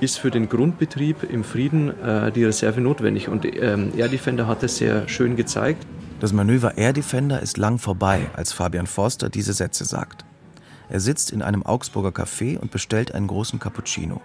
ist 0.00 0.18
für 0.18 0.30
den 0.30 0.48
Grundbetrieb 0.48 1.28
im 1.28 1.42
Frieden 1.42 1.88
äh, 2.02 2.30
die 2.30 2.44
Reserve 2.44 2.80
notwendig. 2.80 3.28
Und 3.28 3.44
ähm, 3.44 3.92
Air 3.96 4.08
Defender 4.08 4.46
hat 4.46 4.62
es 4.62 4.76
sehr 4.76 5.08
schön 5.08 5.34
gezeigt. 5.34 5.86
Das 6.20 6.32
Manöver 6.32 6.76
Air 6.76 6.92
Defender 6.92 7.40
ist 7.40 7.56
lang 7.56 7.78
vorbei, 7.78 8.20
als 8.34 8.52
Fabian 8.52 8.86
Forster 8.86 9.28
diese 9.28 9.52
Sätze 9.52 9.84
sagt. 9.84 10.27
Er 10.90 11.00
sitzt 11.00 11.30
in 11.30 11.42
einem 11.42 11.64
Augsburger 11.64 12.10
Café 12.10 12.58
und 12.58 12.70
bestellt 12.70 13.14
einen 13.14 13.26
großen 13.26 13.58
Cappuccino. 13.58 14.20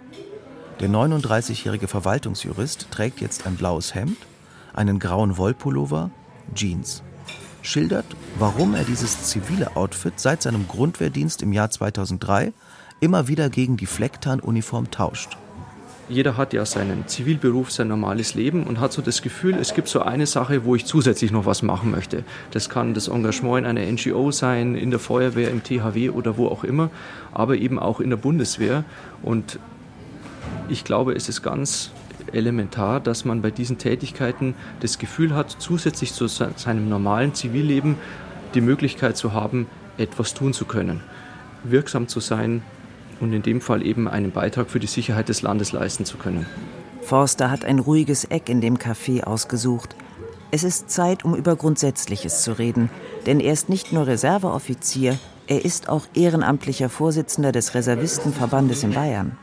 Der 0.80 0.88
39-jährige 0.88 1.88
Verwaltungsjurist 1.88 2.88
trägt 2.90 3.20
jetzt 3.20 3.46
ein 3.46 3.56
blaues 3.56 3.94
Hemd, 3.94 4.16
einen 4.72 4.98
grauen 4.98 5.36
Wollpullover, 5.36 6.10
Jeans. 6.54 7.02
Schildert, 7.62 8.06
warum 8.38 8.74
er 8.74 8.84
dieses 8.84 9.24
zivile 9.24 9.76
Outfit 9.76 10.18
seit 10.18 10.42
seinem 10.42 10.66
Grundwehrdienst 10.68 11.42
im 11.42 11.52
Jahr 11.52 11.70
2003 11.70 12.52
immer 13.00 13.28
wieder 13.28 13.48
gegen 13.50 13.76
die 13.76 13.86
Flecktarnuniform 13.86 14.90
tauscht. 14.90 15.36
Jeder 16.08 16.36
hat 16.36 16.52
ja 16.52 16.66
seinen 16.66 17.08
Zivilberuf, 17.08 17.70
sein 17.70 17.88
normales 17.88 18.34
Leben 18.34 18.64
und 18.64 18.78
hat 18.78 18.92
so 18.92 19.00
das 19.00 19.22
Gefühl, 19.22 19.56
es 19.58 19.72
gibt 19.72 19.88
so 19.88 20.02
eine 20.02 20.26
Sache, 20.26 20.64
wo 20.64 20.74
ich 20.74 20.84
zusätzlich 20.84 21.30
noch 21.30 21.46
was 21.46 21.62
machen 21.62 21.90
möchte. 21.90 22.24
Das 22.50 22.68
kann 22.68 22.92
das 22.92 23.08
Engagement 23.08 23.60
in 23.60 23.64
einer 23.66 23.90
NGO 23.90 24.30
sein, 24.30 24.74
in 24.74 24.90
der 24.90 25.00
Feuerwehr, 25.00 25.50
im 25.50 25.62
THW 25.62 26.10
oder 26.10 26.36
wo 26.36 26.48
auch 26.48 26.62
immer, 26.62 26.90
aber 27.32 27.56
eben 27.56 27.78
auch 27.78 28.00
in 28.00 28.10
der 28.10 28.18
Bundeswehr. 28.18 28.84
Und 29.22 29.58
ich 30.68 30.84
glaube, 30.84 31.14
es 31.14 31.30
ist 31.30 31.42
ganz 31.42 31.90
elementar, 32.32 33.00
dass 33.00 33.24
man 33.24 33.40
bei 33.40 33.50
diesen 33.50 33.78
Tätigkeiten 33.78 34.54
das 34.80 34.98
Gefühl 34.98 35.34
hat, 35.34 35.56
zusätzlich 35.58 36.12
zu 36.12 36.26
seinem 36.26 36.88
normalen 36.90 37.32
Zivilleben 37.32 37.96
die 38.54 38.60
Möglichkeit 38.60 39.16
zu 39.16 39.32
haben, 39.32 39.66
etwas 39.96 40.34
tun 40.34 40.52
zu 40.52 40.66
können, 40.66 41.00
wirksam 41.62 42.08
zu 42.08 42.20
sein 42.20 42.62
und 43.20 43.32
in 43.32 43.42
dem 43.42 43.60
Fall 43.60 43.84
eben 43.84 44.08
einen 44.08 44.30
Beitrag 44.30 44.70
für 44.70 44.80
die 44.80 44.86
Sicherheit 44.86 45.28
des 45.28 45.42
Landes 45.42 45.72
leisten 45.72 46.04
zu 46.04 46.16
können. 46.16 46.46
Forster 47.02 47.50
hat 47.50 47.64
ein 47.64 47.78
ruhiges 47.78 48.24
Eck 48.24 48.48
in 48.48 48.60
dem 48.60 48.78
Café 48.78 49.24
ausgesucht. 49.24 49.94
Es 50.50 50.64
ist 50.64 50.90
Zeit, 50.90 51.24
um 51.24 51.34
über 51.34 51.56
Grundsätzliches 51.56 52.42
zu 52.42 52.58
reden, 52.58 52.88
denn 53.26 53.40
er 53.40 53.52
ist 53.52 53.68
nicht 53.68 53.92
nur 53.92 54.06
Reserveoffizier, 54.06 55.18
er 55.46 55.64
ist 55.64 55.88
auch 55.88 56.06
ehrenamtlicher 56.14 56.88
Vorsitzender 56.88 57.52
des 57.52 57.74
Reservistenverbandes 57.74 58.82
in 58.82 58.92
Bayern. 58.92 59.36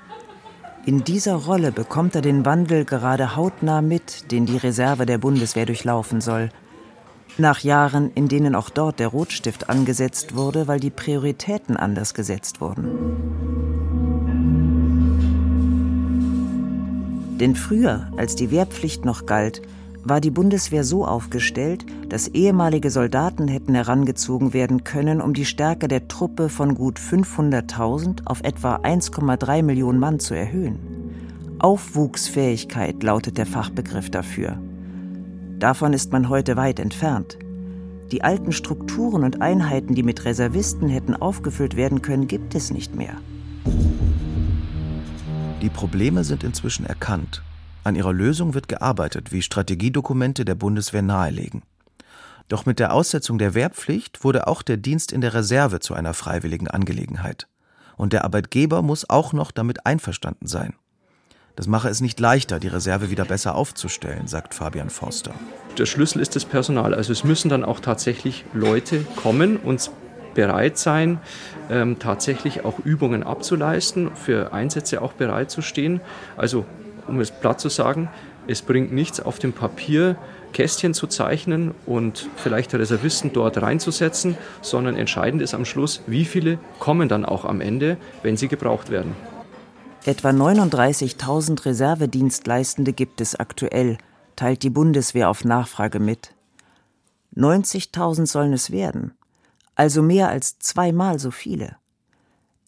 In 0.84 1.03
dieser 1.03 1.36
Rolle 1.36 1.71
bekommt 1.71 2.15
er 2.15 2.21
den 2.21 2.43
Wandel 2.43 2.86
gerade 2.86 3.36
hautnah 3.36 3.84
mit, 3.84 4.31
den 4.31 4.47
die 4.47 4.57
Reserve 4.57 5.05
der 5.05 5.19
Bundeswehr 5.19 5.67
durchlaufen 5.67 6.21
soll. 6.21 6.49
Nach 7.37 7.59
Jahren, 7.59 8.11
in 8.13 8.27
denen 8.27 8.55
auch 8.55 8.69
dort 8.69 8.99
der 8.99 9.07
Rotstift 9.07 9.69
angesetzt 9.69 10.35
wurde, 10.35 10.67
weil 10.67 10.79
die 10.79 10.89
Prioritäten 10.89 11.77
anders 11.77 12.13
gesetzt 12.13 12.61
wurden. 12.61 12.87
Denn 17.39 17.55
früher, 17.55 18.07
als 18.17 18.35
die 18.35 18.51
Wehrpflicht 18.51 19.03
noch 19.03 19.25
galt, 19.25 19.61
war 20.03 20.19
die 20.19 20.31
Bundeswehr 20.31 20.83
so 20.83 21.05
aufgestellt, 21.05 21.85
dass 22.09 22.27
ehemalige 22.27 22.89
Soldaten 22.89 23.47
hätten 23.47 23.75
herangezogen 23.75 24.53
werden 24.53 24.83
können, 24.83 25.21
um 25.21 25.33
die 25.33 25.45
Stärke 25.45 25.87
der 25.87 26.07
Truppe 26.07 26.49
von 26.49 26.75
gut 26.75 26.99
500.000 26.99 28.25
auf 28.25 28.41
etwa 28.43 28.77
1,3 28.77 29.63
Millionen 29.63 29.99
Mann 29.99 30.19
zu 30.19 30.33
erhöhen. 30.33 30.79
Aufwuchsfähigkeit 31.59 33.01
lautet 33.03 33.37
der 33.37 33.45
Fachbegriff 33.45 34.09
dafür. 34.09 34.57
Davon 35.62 35.93
ist 35.93 36.12
man 36.12 36.28
heute 36.28 36.58
weit 36.58 36.80
entfernt. 36.80 37.38
Die 38.12 38.21
alten 38.21 38.52
Strukturen 38.52 39.24
und 39.24 39.41
Einheiten, 39.41 39.95
die 39.95 40.04
mit 40.04 40.26
Reservisten 40.26 40.89
hätten 40.89 41.15
aufgefüllt 41.15 41.78
werden 41.78 42.02
können, 42.02 42.28
gibt 42.28 42.54
es 42.56 42.69
nicht 42.71 42.95
mehr. 42.95 43.15
Die 45.62 45.69
Probleme 45.69 46.26
sind 46.26 46.43
inzwischen 46.43 46.86
erkannt 46.86 47.41
an 47.84 47.95
ihrer 47.95 48.13
Lösung 48.13 48.54
wird 48.54 48.67
gearbeitet, 48.67 49.32
wie 49.32 49.41
Strategiedokumente 49.41 50.45
der 50.45 50.56
Bundeswehr 50.56 51.02
nahelegen. 51.02 51.63
Doch 52.47 52.65
mit 52.65 52.80
der 52.80 52.93
Aussetzung 52.93 53.38
der 53.38 53.54
Wehrpflicht 53.54 54.24
wurde 54.24 54.47
auch 54.47 54.62
der 54.62 54.78
Dienst 54.78 55.12
in 55.12 55.21
der 55.21 55.34
Reserve 55.34 55.80
zu 55.80 55.93
einer 55.93 56.13
freiwilligen 56.13 56.67
Angelegenheit. 56.67 57.47
Und 57.97 58.13
der 58.13 58.24
Arbeitgeber 58.24 58.82
muss 58.82 59.10
auch 59.10 59.34
noch 59.34 59.52
damit 59.52 59.86
einverstanden 59.86 60.47
sein. 60.47 60.74
Das 61.55 61.67
mache 61.67 61.89
es 61.89 62.01
nicht 62.01 62.19
leichter, 62.19 62.59
die 62.59 62.67
Reserve 62.67 63.09
wieder 63.09 63.25
besser 63.25 63.55
aufzustellen, 63.55 64.27
sagt 64.27 64.53
Fabian 64.53 64.89
Forster. 64.89 65.33
Der 65.77 65.85
Schlüssel 65.85 66.21
ist 66.21 66.35
das 66.35 66.45
Personal. 66.45 66.93
Also 66.93 67.11
es 67.11 67.23
müssen 67.23 67.49
dann 67.49 67.63
auch 67.63 67.79
tatsächlich 67.79 68.45
Leute 68.53 69.05
kommen 69.15 69.57
und 69.57 69.91
bereit 70.33 70.77
sein, 70.77 71.19
ähm, 71.69 71.99
tatsächlich 71.99 72.63
auch 72.63 72.79
Übungen 72.79 73.23
abzuleisten, 73.23 74.15
für 74.15 74.53
Einsätze 74.53 75.01
auch 75.01 75.13
bereit 75.13 75.51
zu 75.51 75.61
stehen. 75.61 76.01
Also 76.37 76.65
um 77.07 77.19
es 77.19 77.31
platt 77.31 77.59
zu 77.59 77.69
sagen, 77.69 78.09
es 78.47 78.61
bringt 78.61 78.91
nichts 78.91 79.19
auf 79.19 79.39
dem 79.39 79.53
Papier 79.53 80.15
Kästchen 80.53 80.93
zu 80.93 81.07
zeichnen 81.07 81.73
und 81.85 82.29
vielleicht 82.35 82.73
Reservisten 82.73 83.31
dort 83.33 83.61
reinzusetzen, 83.61 84.37
sondern 84.61 84.97
entscheidend 84.97 85.41
ist 85.41 85.53
am 85.53 85.65
Schluss, 85.65 86.01
wie 86.07 86.25
viele 86.25 86.59
kommen 86.79 87.07
dann 87.07 87.25
auch 87.25 87.45
am 87.45 87.61
Ende, 87.61 87.97
wenn 88.23 88.35
sie 88.35 88.47
gebraucht 88.47 88.89
werden. 88.89 89.15
Etwa 90.03 90.29
39.000 90.29 91.63
Reservedienstleistende 91.63 92.91
gibt 92.91 93.21
es 93.21 93.35
aktuell, 93.35 93.99
teilt 94.35 94.63
die 94.63 94.71
Bundeswehr 94.71 95.29
auf 95.29 95.45
Nachfrage 95.45 95.99
mit. 95.99 96.33
90.000 97.35 98.25
sollen 98.25 98.53
es 98.53 98.71
werden, 98.71 99.13
also 99.75 100.01
mehr 100.01 100.29
als 100.29 100.57
zweimal 100.57 101.19
so 101.19 101.29
viele. 101.29 101.77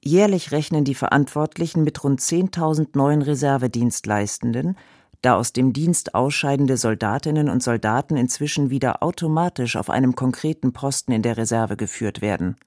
Jährlich 0.04 0.52
rechnen 0.52 0.84
die 0.84 0.94
Verantwortlichen 0.94 1.84
mit 1.84 2.04
rund 2.04 2.22
10.000 2.22 2.90
neuen 2.94 3.24
Reservedienstleistenden, 3.24 4.78
da 5.24 5.36
aus 5.36 5.54
dem 5.54 5.74
Dienst 5.74 6.14
ausscheidende 6.14 6.78
Soldatinnen 6.78 7.50
und 7.50 7.64
Soldaten 7.64 8.16
inzwischen 8.16 8.70
wieder 8.70 9.02
automatisch 9.02 9.76
auf 9.76 9.90
einem 9.90 10.16
konkreten 10.16 10.72
Posten 10.72 11.12
in 11.12 11.24
der 11.24 11.38
Reserve 11.38 11.78
geführt 11.78 12.22
werden. 12.22 12.58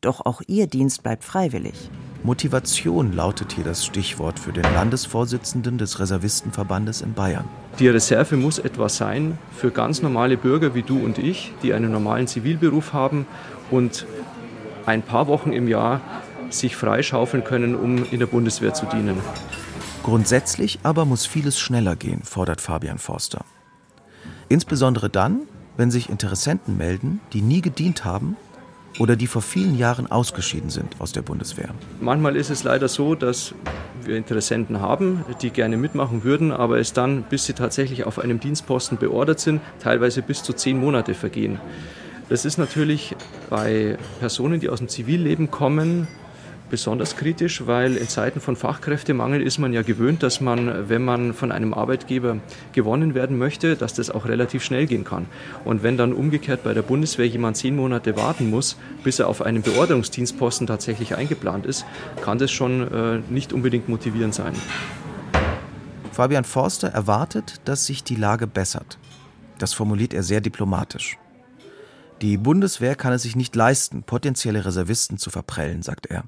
Doch 0.00 0.24
auch 0.24 0.40
ihr 0.46 0.66
Dienst 0.66 1.02
bleibt 1.02 1.24
freiwillig. 1.24 1.90
Motivation 2.24 3.12
lautet 3.12 3.52
hier 3.52 3.64
das 3.64 3.84
Stichwort 3.84 4.38
für 4.38 4.52
den 4.52 4.62
Landesvorsitzenden 4.62 5.76
des 5.76 5.98
Reservistenverbandes 5.98 7.00
in 7.00 7.14
Bayern. 7.14 7.44
Die 7.80 7.88
Reserve 7.88 8.36
muss 8.36 8.60
etwas 8.60 8.96
sein 8.96 9.38
für 9.56 9.72
ganz 9.72 10.02
normale 10.02 10.36
Bürger 10.36 10.74
wie 10.76 10.82
du 10.82 10.98
und 10.98 11.18
ich, 11.18 11.52
die 11.64 11.74
einen 11.74 11.90
normalen 11.90 12.28
Zivilberuf 12.28 12.92
haben 12.92 13.26
und 13.72 14.06
ein 14.86 15.02
paar 15.02 15.26
Wochen 15.26 15.52
im 15.52 15.66
Jahr 15.66 16.00
sich 16.50 16.76
freischaufeln 16.76 17.42
können, 17.42 17.74
um 17.74 18.06
in 18.10 18.20
der 18.20 18.26
Bundeswehr 18.26 18.72
zu 18.72 18.86
dienen. 18.86 19.16
Grundsätzlich 20.04 20.78
aber 20.84 21.04
muss 21.04 21.26
vieles 21.26 21.58
schneller 21.58 21.96
gehen, 21.96 22.22
fordert 22.22 22.60
Fabian 22.60 22.98
Forster. 22.98 23.44
Insbesondere 24.48 25.10
dann, 25.10 25.40
wenn 25.76 25.90
sich 25.90 26.08
Interessenten 26.08 26.76
melden, 26.76 27.20
die 27.32 27.40
nie 27.40 27.62
gedient 27.62 28.04
haben 28.04 28.36
oder 28.98 29.16
die 29.16 29.26
vor 29.26 29.42
vielen 29.42 29.76
Jahren 29.76 30.10
ausgeschieden 30.10 30.70
sind 30.70 30.96
aus 31.00 31.12
der 31.12 31.22
Bundeswehr. 31.22 31.70
Manchmal 32.00 32.36
ist 32.36 32.50
es 32.50 32.64
leider 32.64 32.88
so, 32.88 33.14
dass 33.14 33.54
wir 34.04 34.16
Interessenten 34.16 34.80
haben, 34.80 35.24
die 35.40 35.50
gerne 35.50 35.76
mitmachen 35.76 36.24
würden, 36.24 36.52
aber 36.52 36.78
es 36.78 36.92
dann, 36.92 37.22
bis 37.22 37.46
sie 37.46 37.52
tatsächlich 37.52 38.04
auf 38.04 38.18
einem 38.18 38.40
Dienstposten 38.40 38.98
beordert 38.98 39.40
sind, 39.40 39.60
teilweise 39.80 40.22
bis 40.22 40.42
zu 40.42 40.52
zehn 40.52 40.78
Monate 40.78 41.14
vergehen. 41.14 41.60
Das 42.28 42.44
ist 42.44 42.58
natürlich 42.58 43.14
bei 43.50 43.98
Personen, 44.20 44.60
die 44.60 44.68
aus 44.68 44.78
dem 44.78 44.88
Zivilleben 44.88 45.50
kommen, 45.50 46.08
besonders 46.72 47.16
kritisch, 47.16 47.66
weil 47.66 47.98
in 47.98 48.08
Zeiten 48.08 48.40
von 48.40 48.56
Fachkräftemangel 48.56 49.42
ist 49.42 49.58
man 49.58 49.74
ja 49.74 49.82
gewöhnt, 49.82 50.22
dass 50.22 50.40
man, 50.40 50.88
wenn 50.88 51.04
man 51.04 51.34
von 51.34 51.52
einem 51.52 51.74
Arbeitgeber 51.74 52.38
gewonnen 52.72 53.14
werden 53.14 53.36
möchte, 53.36 53.76
dass 53.76 53.92
das 53.92 54.10
auch 54.10 54.24
relativ 54.24 54.64
schnell 54.64 54.86
gehen 54.86 55.04
kann. 55.04 55.26
Und 55.66 55.82
wenn 55.82 55.98
dann 55.98 56.14
umgekehrt 56.14 56.64
bei 56.64 56.72
der 56.72 56.80
Bundeswehr 56.80 57.28
jemand 57.28 57.58
zehn 57.58 57.76
Monate 57.76 58.16
warten 58.16 58.48
muss, 58.48 58.78
bis 59.04 59.18
er 59.18 59.28
auf 59.28 59.42
einen 59.42 59.60
Beorderungsdienstposten 59.60 60.66
tatsächlich 60.66 61.14
eingeplant 61.14 61.66
ist, 61.66 61.84
kann 62.22 62.38
das 62.38 62.50
schon 62.50 62.90
äh, 62.90 63.20
nicht 63.28 63.52
unbedingt 63.52 63.90
motivierend 63.90 64.34
sein. 64.34 64.54
Fabian 66.10 66.44
Forster 66.44 66.88
erwartet, 66.88 67.60
dass 67.66 67.84
sich 67.84 68.02
die 68.02 68.16
Lage 68.16 68.46
bessert. 68.46 68.96
Das 69.58 69.74
formuliert 69.74 70.14
er 70.14 70.22
sehr 70.22 70.40
diplomatisch. 70.40 71.18
Die 72.22 72.38
Bundeswehr 72.38 72.94
kann 72.94 73.12
es 73.12 73.24
sich 73.24 73.36
nicht 73.36 73.54
leisten, 73.54 74.04
potenzielle 74.04 74.64
Reservisten 74.64 75.18
zu 75.18 75.28
verprellen, 75.28 75.82
sagt 75.82 76.06
er. 76.06 76.24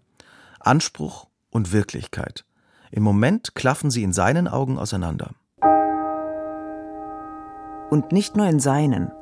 Anspruch 0.67 1.27
und 1.51 1.73
Wirklichkeit. 1.73 2.45
Im 2.91 3.03
Moment 3.03 3.55
klaffen 3.55 3.91
sie 3.91 4.03
in 4.03 4.13
seinen 4.13 4.49
Augen 4.49 4.79
auseinander. 4.79 5.35
Und 7.91 8.13
nicht 8.13 8.37
nur 8.37 8.47
in 8.47 8.61
seinen. 8.61 9.13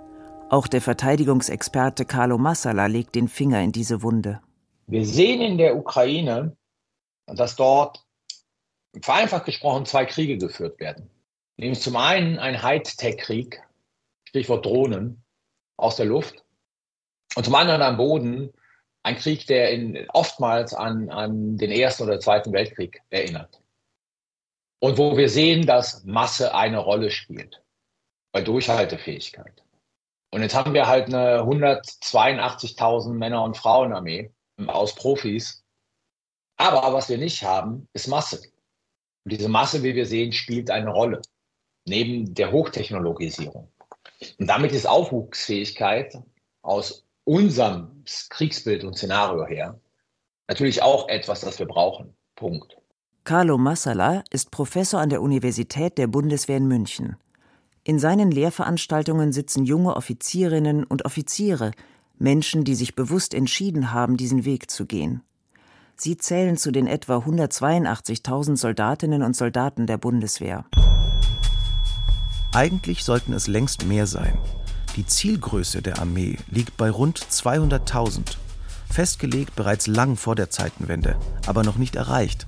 Auch 0.50 0.66
der 0.66 0.81
Verteidigungsexperte 0.81 2.05
Carlo 2.05 2.38
Massala 2.38 2.87
legt 2.87 3.14
den 3.14 3.28
Finger 3.28 3.61
in 3.61 3.72
diese 3.72 4.02
Wunde. 4.02 4.40
Wir 4.87 5.07
sehen 5.07 5.40
in 5.40 5.59
der 5.59 5.76
Ukraine, 5.76 6.57
dass 7.26 7.57
dort 7.57 8.05
vereinfacht 9.00 9.46
gesprochen 9.46 9.87
zwei 9.87 10.05
Kriege 10.05 10.38
geführt 10.38 10.78
werden. 10.78 11.11
Nämlich 11.57 11.81
zum 11.81 11.96
einen 11.96 12.38
ein 12.38 12.62
Hightech-Krieg, 12.62 13.62
Stichwort 14.28 14.66
Drohnen, 14.66 15.22
aus 15.76 15.96
der 15.96 16.07
Luft. 16.07 16.44
Und 17.35 17.44
zum 17.44 17.55
anderen 17.55 17.83
am 17.83 17.96
Boden 17.96 18.52
ein 19.03 19.17
Krieg, 19.17 19.47
der 19.47 19.71
in, 19.71 20.09
oftmals 20.11 20.75
an, 20.75 21.11
an 21.11 21.57
den 21.57 21.71
Ersten 21.71 22.05
oder 22.05 22.21
Zweiten 22.21 22.53
Weltkrieg 22.53 23.03
erinnert. 23.11 23.61
Und 24.81 24.99
wo 24.99 25.17
wir 25.17 25.29
sehen, 25.29 25.67
dass 25.67 26.05
Masse 26.05 26.55
eine 26.55 26.79
Rolle 26.79 27.11
spielt 27.11 27.62
bei 28.33 28.43
Durchhaltefähigkeit. 28.43 29.62
Und 30.33 30.43
jetzt 30.43 30.55
haben 30.55 30.75
wir 30.75 30.87
halt 30.87 31.07
eine 31.07 31.41
182.000 31.43 33.12
Männer- 33.12 33.45
und 33.45 33.57
Frauenarmee 33.57 34.31
aus 34.67 34.95
Profis. 34.95 35.62
Aber 36.57 36.93
was 36.95 37.09
wir 37.09 37.19
nicht 37.19 37.43
haben, 37.43 37.88
ist 37.93 38.09
Masse. 38.09 38.41
Und 39.25 39.33
diese 39.33 39.49
Masse, 39.49 39.83
wie 39.83 39.95
wir 39.95 40.07
sehen, 40.07 40.33
spielt 40.33 40.71
eine 40.71 40.91
Rolle. 40.91 41.21
Neben 41.87 42.35
der 42.35 42.53
Hochtechnologisierung. 42.53 43.71
Und 44.38 44.47
damit 44.47 44.73
ist 44.73 44.87
Aufwuchsfähigkeit 44.87 46.17
aus 46.62 47.05
unserem 47.24 48.04
Kriegsbild 48.30 48.85
und 48.85 48.96
Szenario 48.96 49.46
her 49.46 49.80
natürlich 50.48 50.82
auch 50.82 51.08
etwas, 51.08 51.40
das 51.40 51.58
wir 51.58 51.66
brauchen. 51.66 52.14
Punkt. 52.37 52.76
Carlo 53.24 53.56
Massala 53.56 54.24
ist 54.30 54.50
Professor 54.50 55.00
an 55.00 55.08
der 55.08 55.22
Universität 55.22 55.96
der 55.96 56.08
Bundeswehr 56.08 56.56
in 56.56 56.66
München. 56.66 57.16
In 57.85 57.98
seinen 57.98 58.30
Lehrveranstaltungen 58.30 59.32
sitzen 59.32 59.64
junge 59.64 59.96
Offizierinnen 59.96 60.85
und 60.85 61.04
Offiziere, 61.04 61.72
Menschen, 62.18 62.64
die 62.64 62.74
sich 62.74 62.94
bewusst 62.94 63.35
entschieden 63.35 63.92
haben, 63.92 64.16
diesen 64.16 64.44
Weg 64.44 64.70
zu 64.70 64.87
gehen. 64.87 65.22
Sie 65.96 66.16
zählen 66.16 66.56
zu 66.56 66.70
den 66.70 66.87
etwa 66.87 67.18
182.000 67.18 68.56
Soldatinnen 68.56 69.22
und 69.22 69.37
Soldaten 69.37 69.87
der 69.87 69.98
Bundeswehr. 69.98 70.64
Eigentlich 72.52 73.04
sollten 73.04 73.32
es 73.32 73.46
längst 73.46 73.87
mehr 73.87 74.06
sein. 74.06 74.37
Die 74.96 75.07
Zielgröße 75.07 75.81
der 75.81 76.00
Armee 76.00 76.37
liegt 76.50 76.76
bei 76.76 76.90
rund 76.90 77.18
200.000. 77.18 78.37
Festgelegt 78.90 79.57
bereits 79.57 79.87
lang 79.87 80.16
vor 80.16 80.35
der 80.35 80.50
Zeitenwende, 80.50 81.16
aber 81.46 81.62
noch 81.62 81.76
nicht 81.76 81.96
erreicht. 81.96 82.46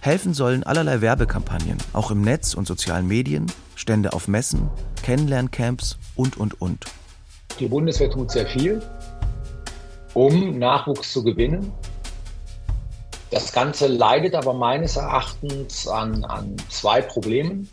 Helfen 0.00 0.34
sollen 0.34 0.64
allerlei 0.64 1.00
Werbekampagnen, 1.00 1.78
auch 1.92 2.10
im 2.10 2.22
Netz 2.22 2.54
und 2.54 2.66
sozialen 2.66 3.06
Medien, 3.06 3.46
Stände 3.76 4.14
auf 4.14 4.26
Messen, 4.26 4.68
Kennenlerncamps 5.04 5.96
und, 6.16 6.36
und, 6.38 6.60
und. 6.60 6.86
Die 7.60 7.68
Bundeswehr 7.68 8.10
tut 8.10 8.32
sehr 8.32 8.48
viel, 8.48 8.82
um 10.14 10.58
Nachwuchs 10.58 11.12
zu 11.12 11.22
gewinnen. 11.22 11.72
Das 13.30 13.52
Ganze 13.52 13.86
leidet 13.86 14.34
aber 14.34 14.54
meines 14.54 14.96
Erachtens 14.96 15.86
an, 15.86 16.24
an 16.24 16.56
zwei 16.68 17.00
Problemen. 17.00 17.68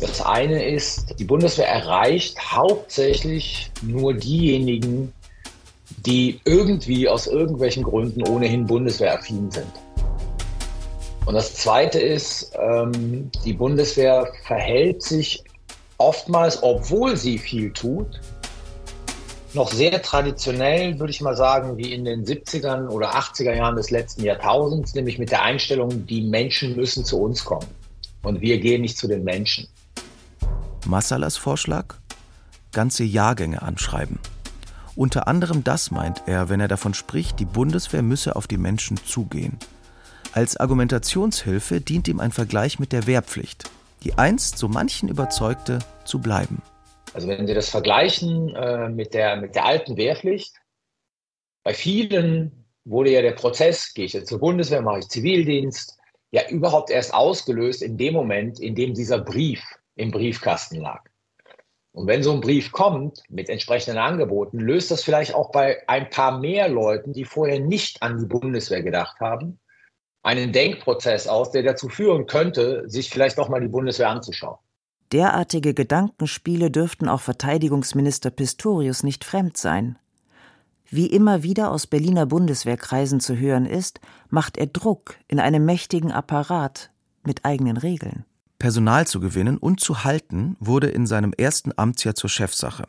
Das 0.00 0.20
eine 0.20 0.64
ist, 0.64 1.18
die 1.18 1.24
Bundeswehr 1.24 1.68
erreicht 1.68 2.38
hauptsächlich 2.52 3.70
nur 3.82 4.14
diejenigen, 4.14 5.12
die 6.04 6.40
irgendwie 6.44 7.08
aus 7.08 7.26
irgendwelchen 7.26 7.84
Gründen 7.84 8.26
ohnehin 8.26 8.66
bundeswehraffin 8.66 9.50
sind. 9.50 9.72
Und 11.26 11.34
das 11.34 11.54
Zweite 11.54 12.00
ist, 12.00 12.52
ähm, 12.58 13.30
die 13.44 13.54
Bundeswehr 13.54 14.30
verhält 14.44 15.02
sich 15.02 15.42
oftmals, 15.96 16.62
obwohl 16.62 17.16
sie 17.16 17.38
viel 17.38 17.72
tut, 17.72 18.20
noch 19.54 19.70
sehr 19.70 20.02
traditionell, 20.02 20.98
würde 20.98 21.12
ich 21.12 21.20
mal 21.20 21.36
sagen, 21.36 21.76
wie 21.76 21.92
in 21.92 22.04
den 22.04 22.24
70ern 22.24 22.88
oder 22.88 23.14
80er 23.14 23.54
Jahren 23.54 23.76
des 23.76 23.90
letzten 23.90 24.24
Jahrtausends, 24.24 24.94
nämlich 24.94 25.18
mit 25.18 25.30
der 25.30 25.42
Einstellung, 25.42 26.06
die 26.06 26.22
Menschen 26.22 26.74
müssen 26.76 27.04
zu 27.04 27.20
uns 27.20 27.44
kommen 27.44 27.68
und 28.22 28.40
wir 28.40 28.58
gehen 28.58 28.82
nicht 28.82 28.98
zu 28.98 29.06
den 29.06 29.22
Menschen. 29.22 29.68
Massalas 30.86 31.36
Vorschlag? 31.36 31.96
Ganze 32.72 33.04
Jahrgänge 33.04 33.62
anschreiben. 33.62 34.18
Unter 34.96 35.26
anderem 35.26 35.64
das 35.64 35.90
meint 35.90 36.22
er, 36.26 36.48
wenn 36.48 36.60
er 36.60 36.68
davon 36.68 36.94
spricht, 36.94 37.40
die 37.40 37.44
Bundeswehr 37.44 38.02
müsse 38.02 38.36
auf 38.36 38.46
die 38.46 38.58
Menschen 38.58 38.96
zugehen. 38.98 39.58
Als 40.32 40.56
Argumentationshilfe 40.56 41.80
dient 41.80 42.08
ihm 42.08 42.20
ein 42.20 42.32
Vergleich 42.32 42.78
mit 42.78 42.92
der 42.92 43.06
Wehrpflicht, 43.06 43.70
die 44.02 44.14
einst 44.14 44.58
so 44.58 44.68
manchen 44.68 45.08
überzeugte, 45.08 45.78
zu 46.04 46.20
bleiben. 46.20 46.62
Also 47.12 47.28
wenn 47.28 47.46
Sie 47.46 47.54
das 47.54 47.70
vergleichen 47.70 48.54
äh, 48.54 48.88
mit, 48.88 49.14
der, 49.14 49.36
mit 49.36 49.54
der 49.54 49.64
alten 49.64 49.96
Wehrpflicht, 49.96 50.54
bei 51.62 51.72
vielen 51.72 52.66
wurde 52.84 53.10
ja 53.10 53.22
der 53.22 53.32
Prozess, 53.32 53.94
gehe 53.94 54.04
ich 54.04 54.12
jetzt 54.12 54.28
zur 54.28 54.40
Bundeswehr, 54.40 54.82
mache 54.82 54.98
ich 55.00 55.08
Zivildienst, 55.08 55.96
ja 56.30 56.48
überhaupt 56.50 56.90
erst 56.90 57.14
ausgelöst 57.14 57.82
in 57.82 57.96
dem 57.96 58.12
Moment, 58.14 58.58
in 58.58 58.74
dem 58.74 58.92
dieser 58.94 59.18
Brief 59.18 59.62
im 59.96 60.10
Briefkasten 60.10 60.80
lag. 60.80 61.02
Und 61.92 62.08
wenn 62.08 62.24
so 62.24 62.32
ein 62.32 62.40
Brief 62.40 62.72
kommt 62.72 63.22
mit 63.28 63.48
entsprechenden 63.48 63.98
Angeboten, 63.98 64.58
löst 64.58 64.90
das 64.90 65.04
vielleicht 65.04 65.34
auch 65.34 65.52
bei 65.52 65.88
ein 65.88 66.10
paar 66.10 66.40
mehr 66.40 66.68
Leuten, 66.68 67.12
die 67.12 67.24
vorher 67.24 67.60
nicht 67.60 68.02
an 68.02 68.18
die 68.18 68.26
Bundeswehr 68.26 68.82
gedacht 68.82 69.20
haben, 69.20 69.60
einen 70.24 70.52
Denkprozess 70.52 71.28
aus, 71.28 71.52
der 71.52 71.62
dazu 71.62 71.88
führen 71.88 72.26
könnte, 72.26 72.82
sich 72.88 73.10
vielleicht 73.10 73.36
noch 73.36 73.48
mal 73.48 73.60
die 73.60 73.68
Bundeswehr 73.68 74.08
anzuschauen. 74.08 74.58
Derartige 75.12 75.74
Gedankenspiele 75.74 76.72
dürften 76.72 77.08
auch 77.08 77.20
Verteidigungsminister 77.20 78.30
Pistorius 78.30 79.04
nicht 79.04 79.24
fremd 79.24 79.56
sein. 79.56 79.96
Wie 80.90 81.06
immer 81.06 81.44
wieder 81.44 81.70
aus 81.70 81.86
Berliner 81.86 82.26
Bundeswehrkreisen 82.26 83.20
zu 83.20 83.36
hören 83.36 83.66
ist, 83.66 84.00
macht 84.30 84.56
er 84.56 84.66
Druck 84.66 85.16
in 85.28 85.38
einem 85.38 85.64
mächtigen 85.64 86.10
Apparat 86.10 86.90
mit 87.22 87.44
eigenen 87.44 87.76
Regeln. 87.76 88.24
Personal 88.58 89.06
zu 89.06 89.20
gewinnen 89.20 89.58
und 89.58 89.80
zu 89.80 90.04
halten, 90.04 90.56
wurde 90.60 90.88
in 90.88 91.06
seinem 91.06 91.32
ersten 91.32 91.72
Amtsjahr 91.76 92.14
zur 92.14 92.30
Chefsache. 92.30 92.86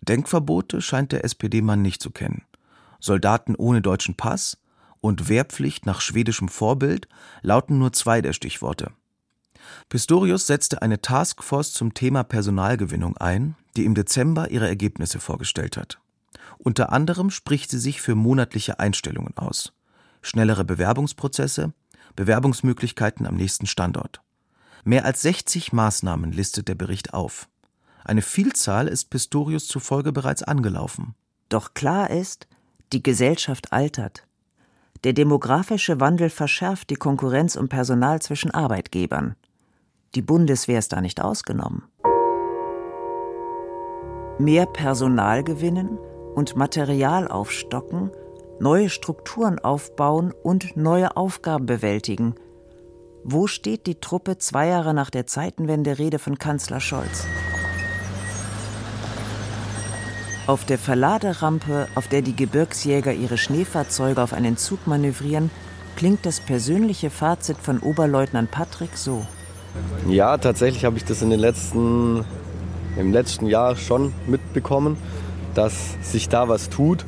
Denkverbote 0.00 0.82
scheint 0.82 1.12
der 1.12 1.24
SPD-Mann 1.24 1.82
nicht 1.82 2.02
zu 2.02 2.10
kennen. 2.10 2.42
Soldaten 3.00 3.54
ohne 3.54 3.80
deutschen 3.82 4.16
Pass 4.16 4.58
und 5.00 5.28
Wehrpflicht 5.28 5.86
nach 5.86 6.00
schwedischem 6.00 6.48
Vorbild 6.48 7.08
lauten 7.42 7.78
nur 7.78 7.92
zwei 7.92 8.20
der 8.20 8.32
Stichworte. 8.32 8.92
Pistorius 9.88 10.46
setzte 10.46 10.82
eine 10.82 11.00
Taskforce 11.00 11.72
zum 11.72 11.94
Thema 11.94 12.22
Personalgewinnung 12.22 13.16
ein, 13.16 13.56
die 13.76 13.84
im 13.84 13.94
Dezember 13.94 14.50
ihre 14.50 14.68
Ergebnisse 14.68 15.20
vorgestellt 15.20 15.76
hat. 15.76 15.98
Unter 16.58 16.92
anderem 16.92 17.30
spricht 17.30 17.70
sie 17.70 17.78
sich 17.78 18.00
für 18.00 18.14
monatliche 18.14 18.78
Einstellungen 18.78 19.36
aus, 19.36 19.72
schnellere 20.22 20.64
Bewerbungsprozesse, 20.64 21.72
Bewerbungsmöglichkeiten 22.16 23.26
am 23.26 23.34
nächsten 23.36 23.66
Standort. 23.66 24.23
Mehr 24.86 25.06
als 25.06 25.22
60 25.22 25.72
Maßnahmen 25.72 26.30
listet 26.30 26.68
der 26.68 26.74
Bericht 26.74 27.14
auf. 27.14 27.48
Eine 28.04 28.20
Vielzahl 28.20 28.86
ist 28.86 29.08
Pistorius 29.08 29.66
zufolge 29.66 30.12
bereits 30.12 30.42
angelaufen. 30.42 31.14
Doch 31.48 31.72
klar 31.72 32.10
ist, 32.10 32.46
die 32.92 33.02
Gesellschaft 33.02 33.72
altert. 33.72 34.26
Der 35.02 35.14
demografische 35.14 36.00
Wandel 36.00 36.28
verschärft 36.28 36.90
die 36.90 36.96
Konkurrenz 36.96 37.56
um 37.56 37.70
Personal 37.70 38.20
zwischen 38.20 38.50
Arbeitgebern. 38.50 39.36
Die 40.14 40.22
Bundeswehr 40.22 40.78
ist 40.78 40.92
da 40.92 41.00
nicht 41.00 41.22
ausgenommen. 41.22 41.84
Mehr 44.38 44.66
Personal 44.66 45.44
gewinnen 45.44 45.98
und 46.34 46.56
Material 46.56 47.26
aufstocken, 47.26 48.10
neue 48.60 48.90
Strukturen 48.90 49.58
aufbauen 49.58 50.34
und 50.42 50.76
neue 50.76 51.16
Aufgaben 51.16 51.64
bewältigen– 51.64 52.34
wo 53.24 53.46
steht 53.46 53.86
die 53.86 53.94
Truppe 54.00 54.36
zwei 54.36 54.68
Jahre 54.68 54.92
nach 54.92 55.08
der 55.08 55.26
Zeitenwende-Rede 55.26 56.18
von 56.18 56.38
Kanzler 56.38 56.78
Scholz? 56.78 57.26
Auf 60.46 60.66
der 60.66 60.78
Verladerampe, 60.78 61.88
auf 61.94 62.06
der 62.06 62.20
die 62.20 62.36
Gebirgsjäger 62.36 63.14
ihre 63.14 63.38
Schneefahrzeuge 63.38 64.22
auf 64.22 64.34
einen 64.34 64.58
Zug 64.58 64.86
manövrieren, 64.86 65.50
klingt 65.96 66.26
das 66.26 66.40
persönliche 66.40 67.08
Fazit 67.08 67.56
von 67.56 67.78
Oberleutnant 67.78 68.50
Patrick 68.50 68.94
so. 68.94 69.26
Ja, 70.06 70.36
tatsächlich 70.36 70.84
habe 70.84 70.98
ich 70.98 71.04
das 71.06 71.22
in 71.22 71.30
den 71.30 71.40
letzten, 71.40 72.26
im 72.98 73.10
letzten 73.10 73.46
Jahr 73.46 73.76
schon 73.76 74.12
mitbekommen, 74.26 74.98
dass 75.54 75.96
sich 76.02 76.28
da 76.28 76.50
was 76.50 76.68
tut. 76.68 77.06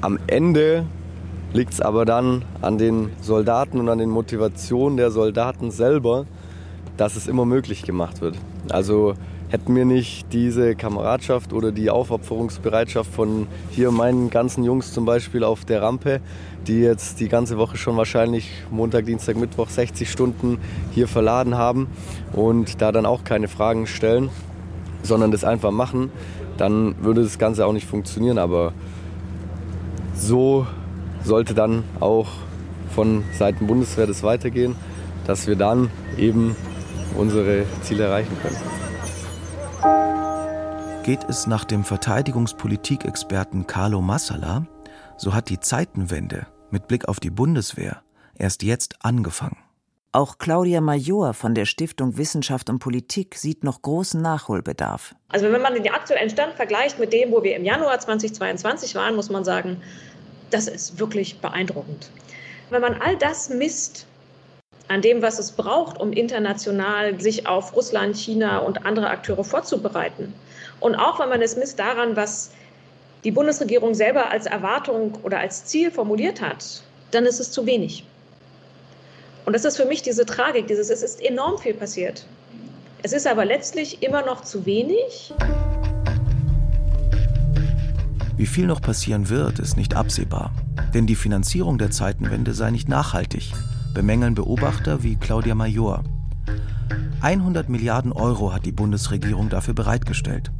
Am 0.00 0.18
Ende 0.26 0.86
liegt 1.56 1.72
es 1.72 1.80
aber 1.80 2.04
dann 2.04 2.44
an 2.60 2.76
den 2.76 3.10
Soldaten 3.22 3.80
und 3.80 3.88
an 3.88 3.98
den 3.98 4.10
Motivationen 4.10 4.98
der 4.98 5.10
Soldaten 5.10 5.70
selber, 5.70 6.26
dass 6.98 7.16
es 7.16 7.26
immer 7.26 7.46
möglich 7.46 7.82
gemacht 7.82 8.20
wird. 8.20 8.36
Also 8.68 9.14
hätten 9.48 9.74
wir 9.74 9.86
nicht 9.86 10.32
diese 10.34 10.74
Kameradschaft 10.74 11.54
oder 11.54 11.72
die 11.72 11.88
Aufopferungsbereitschaft 11.88 13.10
von 13.10 13.46
hier 13.70 13.90
meinen 13.90 14.28
ganzen 14.28 14.64
Jungs 14.64 14.92
zum 14.92 15.06
Beispiel 15.06 15.44
auf 15.44 15.64
der 15.64 15.80
Rampe, 15.80 16.20
die 16.66 16.80
jetzt 16.80 17.20
die 17.20 17.28
ganze 17.28 17.56
Woche 17.56 17.78
schon 17.78 17.96
wahrscheinlich 17.96 18.50
Montag, 18.70 19.06
Dienstag, 19.06 19.36
Mittwoch 19.36 19.70
60 19.70 20.10
Stunden 20.10 20.58
hier 20.90 21.08
verladen 21.08 21.56
haben 21.56 21.86
und 22.34 22.82
da 22.82 22.92
dann 22.92 23.06
auch 23.06 23.24
keine 23.24 23.48
Fragen 23.48 23.86
stellen, 23.86 24.28
sondern 25.02 25.30
das 25.30 25.42
einfach 25.42 25.70
machen, 25.70 26.10
dann 26.58 26.96
würde 27.02 27.22
das 27.22 27.38
Ganze 27.38 27.64
auch 27.64 27.72
nicht 27.72 27.86
funktionieren. 27.86 28.36
Aber 28.36 28.74
so 30.14 30.66
sollte 31.26 31.54
dann 31.54 31.84
auch 32.00 32.28
von 32.94 33.24
Seiten 33.32 33.66
Bundeswehr 33.66 34.06
das 34.06 34.22
weitergehen, 34.22 34.76
dass 35.26 35.46
wir 35.46 35.56
dann 35.56 35.90
eben 36.16 36.56
unsere 37.16 37.64
Ziele 37.82 38.04
erreichen 38.04 38.36
können. 38.40 38.56
Geht 41.04 41.24
es 41.28 41.46
nach 41.46 41.64
dem 41.64 41.84
Verteidigungspolitikexperten 41.84 43.66
Carlo 43.66 44.00
Massala, 44.00 44.66
so 45.16 45.34
hat 45.34 45.48
die 45.48 45.60
Zeitenwende 45.60 46.46
mit 46.70 46.88
Blick 46.88 47.08
auf 47.08 47.20
die 47.20 47.30
Bundeswehr 47.30 48.02
erst 48.34 48.62
jetzt 48.62 48.96
angefangen. 49.04 49.58
Auch 50.12 50.38
Claudia 50.38 50.80
Major 50.80 51.34
von 51.34 51.54
der 51.54 51.66
Stiftung 51.66 52.16
Wissenschaft 52.16 52.70
und 52.70 52.78
Politik 52.78 53.34
sieht 53.34 53.64
noch 53.64 53.82
großen 53.82 54.22
Nachholbedarf. 54.22 55.14
Also 55.28 55.52
wenn 55.52 55.60
man 55.60 55.74
den 55.74 55.88
aktuellen 55.90 56.30
Stand 56.30 56.54
vergleicht 56.54 56.98
mit 56.98 57.12
dem, 57.12 57.32
wo 57.32 57.42
wir 57.42 57.54
im 57.54 57.64
Januar 57.64 57.98
2022 57.98 58.94
waren, 58.94 59.14
muss 59.14 59.28
man 59.28 59.44
sagen, 59.44 59.82
das 60.50 60.68
ist 60.68 60.98
wirklich 60.98 61.38
beeindruckend. 61.40 62.10
Wenn 62.70 62.80
man 62.80 63.00
all 63.00 63.16
das 63.16 63.48
misst 63.48 64.06
an 64.88 65.02
dem, 65.02 65.22
was 65.22 65.38
es 65.38 65.52
braucht, 65.52 66.00
um 66.00 66.12
international 66.12 67.20
sich 67.20 67.46
auf 67.46 67.74
Russland, 67.74 68.16
China 68.16 68.58
und 68.58 68.86
andere 68.86 69.08
Akteure 69.08 69.44
vorzubereiten, 69.44 70.32
und 70.80 70.94
auch 70.94 71.18
wenn 71.18 71.28
man 71.28 71.42
es 71.42 71.56
misst 71.56 71.78
daran, 71.78 72.16
was 72.16 72.50
die 73.24 73.30
Bundesregierung 73.30 73.94
selber 73.94 74.30
als 74.30 74.46
Erwartung 74.46 75.18
oder 75.22 75.40
als 75.40 75.64
Ziel 75.64 75.90
formuliert 75.90 76.40
hat, 76.40 76.82
dann 77.10 77.24
ist 77.24 77.40
es 77.40 77.50
zu 77.50 77.66
wenig. 77.66 78.04
Und 79.46 79.52
das 79.52 79.64
ist 79.64 79.76
für 79.76 79.84
mich 79.84 80.02
diese 80.02 80.26
Tragik, 80.26 80.66
dieses, 80.66 80.90
es 80.90 81.02
ist 81.02 81.20
enorm 81.20 81.58
viel 81.58 81.74
passiert. 81.74 82.26
Es 83.02 83.12
ist 83.12 83.26
aber 83.26 83.44
letztlich 83.44 84.02
immer 84.02 84.22
noch 84.22 84.42
zu 84.42 84.66
wenig. 84.66 85.32
Wie 88.36 88.46
viel 88.46 88.66
noch 88.66 88.82
passieren 88.82 89.30
wird, 89.30 89.58
ist 89.58 89.76
nicht 89.76 89.94
absehbar. 89.94 90.52
Denn 90.92 91.06
die 91.06 91.14
Finanzierung 91.14 91.78
der 91.78 91.90
Zeitenwende 91.90 92.52
sei 92.52 92.70
nicht 92.70 92.88
nachhaltig, 92.88 93.52
bemängeln 93.94 94.34
Beobachter 94.34 95.02
wie 95.02 95.16
Claudia 95.16 95.54
Major. 95.54 96.04
100 97.22 97.70
Milliarden 97.70 98.12
Euro 98.12 98.52
hat 98.52 98.66
die 98.66 98.72
Bundesregierung 98.72 99.48
dafür 99.48 99.72
bereitgestellt. 99.72 100.50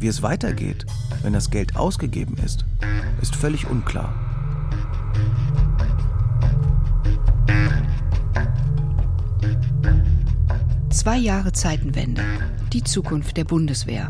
Wie 0.00 0.06
es 0.06 0.22
weitergeht, 0.22 0.86
wenn 1.22 1.34
das 1.34 1.50
Geld 1.50 1.76
ausgegeben 1.76 2.36
ist, 2.42 2.64
ist 3.20 3.36
völlig 3.36 3.68
unklar. 3.68 4.14
Zwei 10.88 11.18
Jahre 11.18 11.52
Zeitenwende. 11.52 12.22
Die 12.72 12.84
Zukunft 12.84 13.36
der 13.36 13.44
Bundeswehr. 13.44 14.08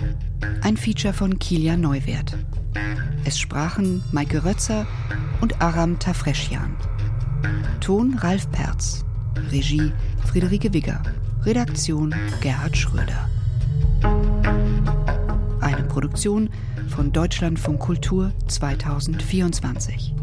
Ein 0.62 0.76
Feature 0.76 1.12
von 1.12 1.38
Kilian 1.38 1.80
Neuwert. 1.80 2.36
Es 3.28 3.38
sprachen 3.38 4.02
Maike 4.10 4.42
Rötzer 4.42 4.86
und 5.42 5.60
Aram 5.60 5.98
Tafreschian. 5.98 6.74
Ton 7.78 8.16
Ralf 8.16 8.50
Perz. 8.50 9.04
Regie 9.52 9.92
Friederike 10.24 10.72
Wigger. 10.72 11.02
Redaktion 11.44 12.14
Gerhard 12.40 12.74
Schröder. 12.74 13.28
Eine 15.60 15.82
Produktion 15.88 16.48
von 16.88 17.12
Deutschlandfunk 17.12 17.80
Kultur 17.80 18.32
2024. 18.46 20.14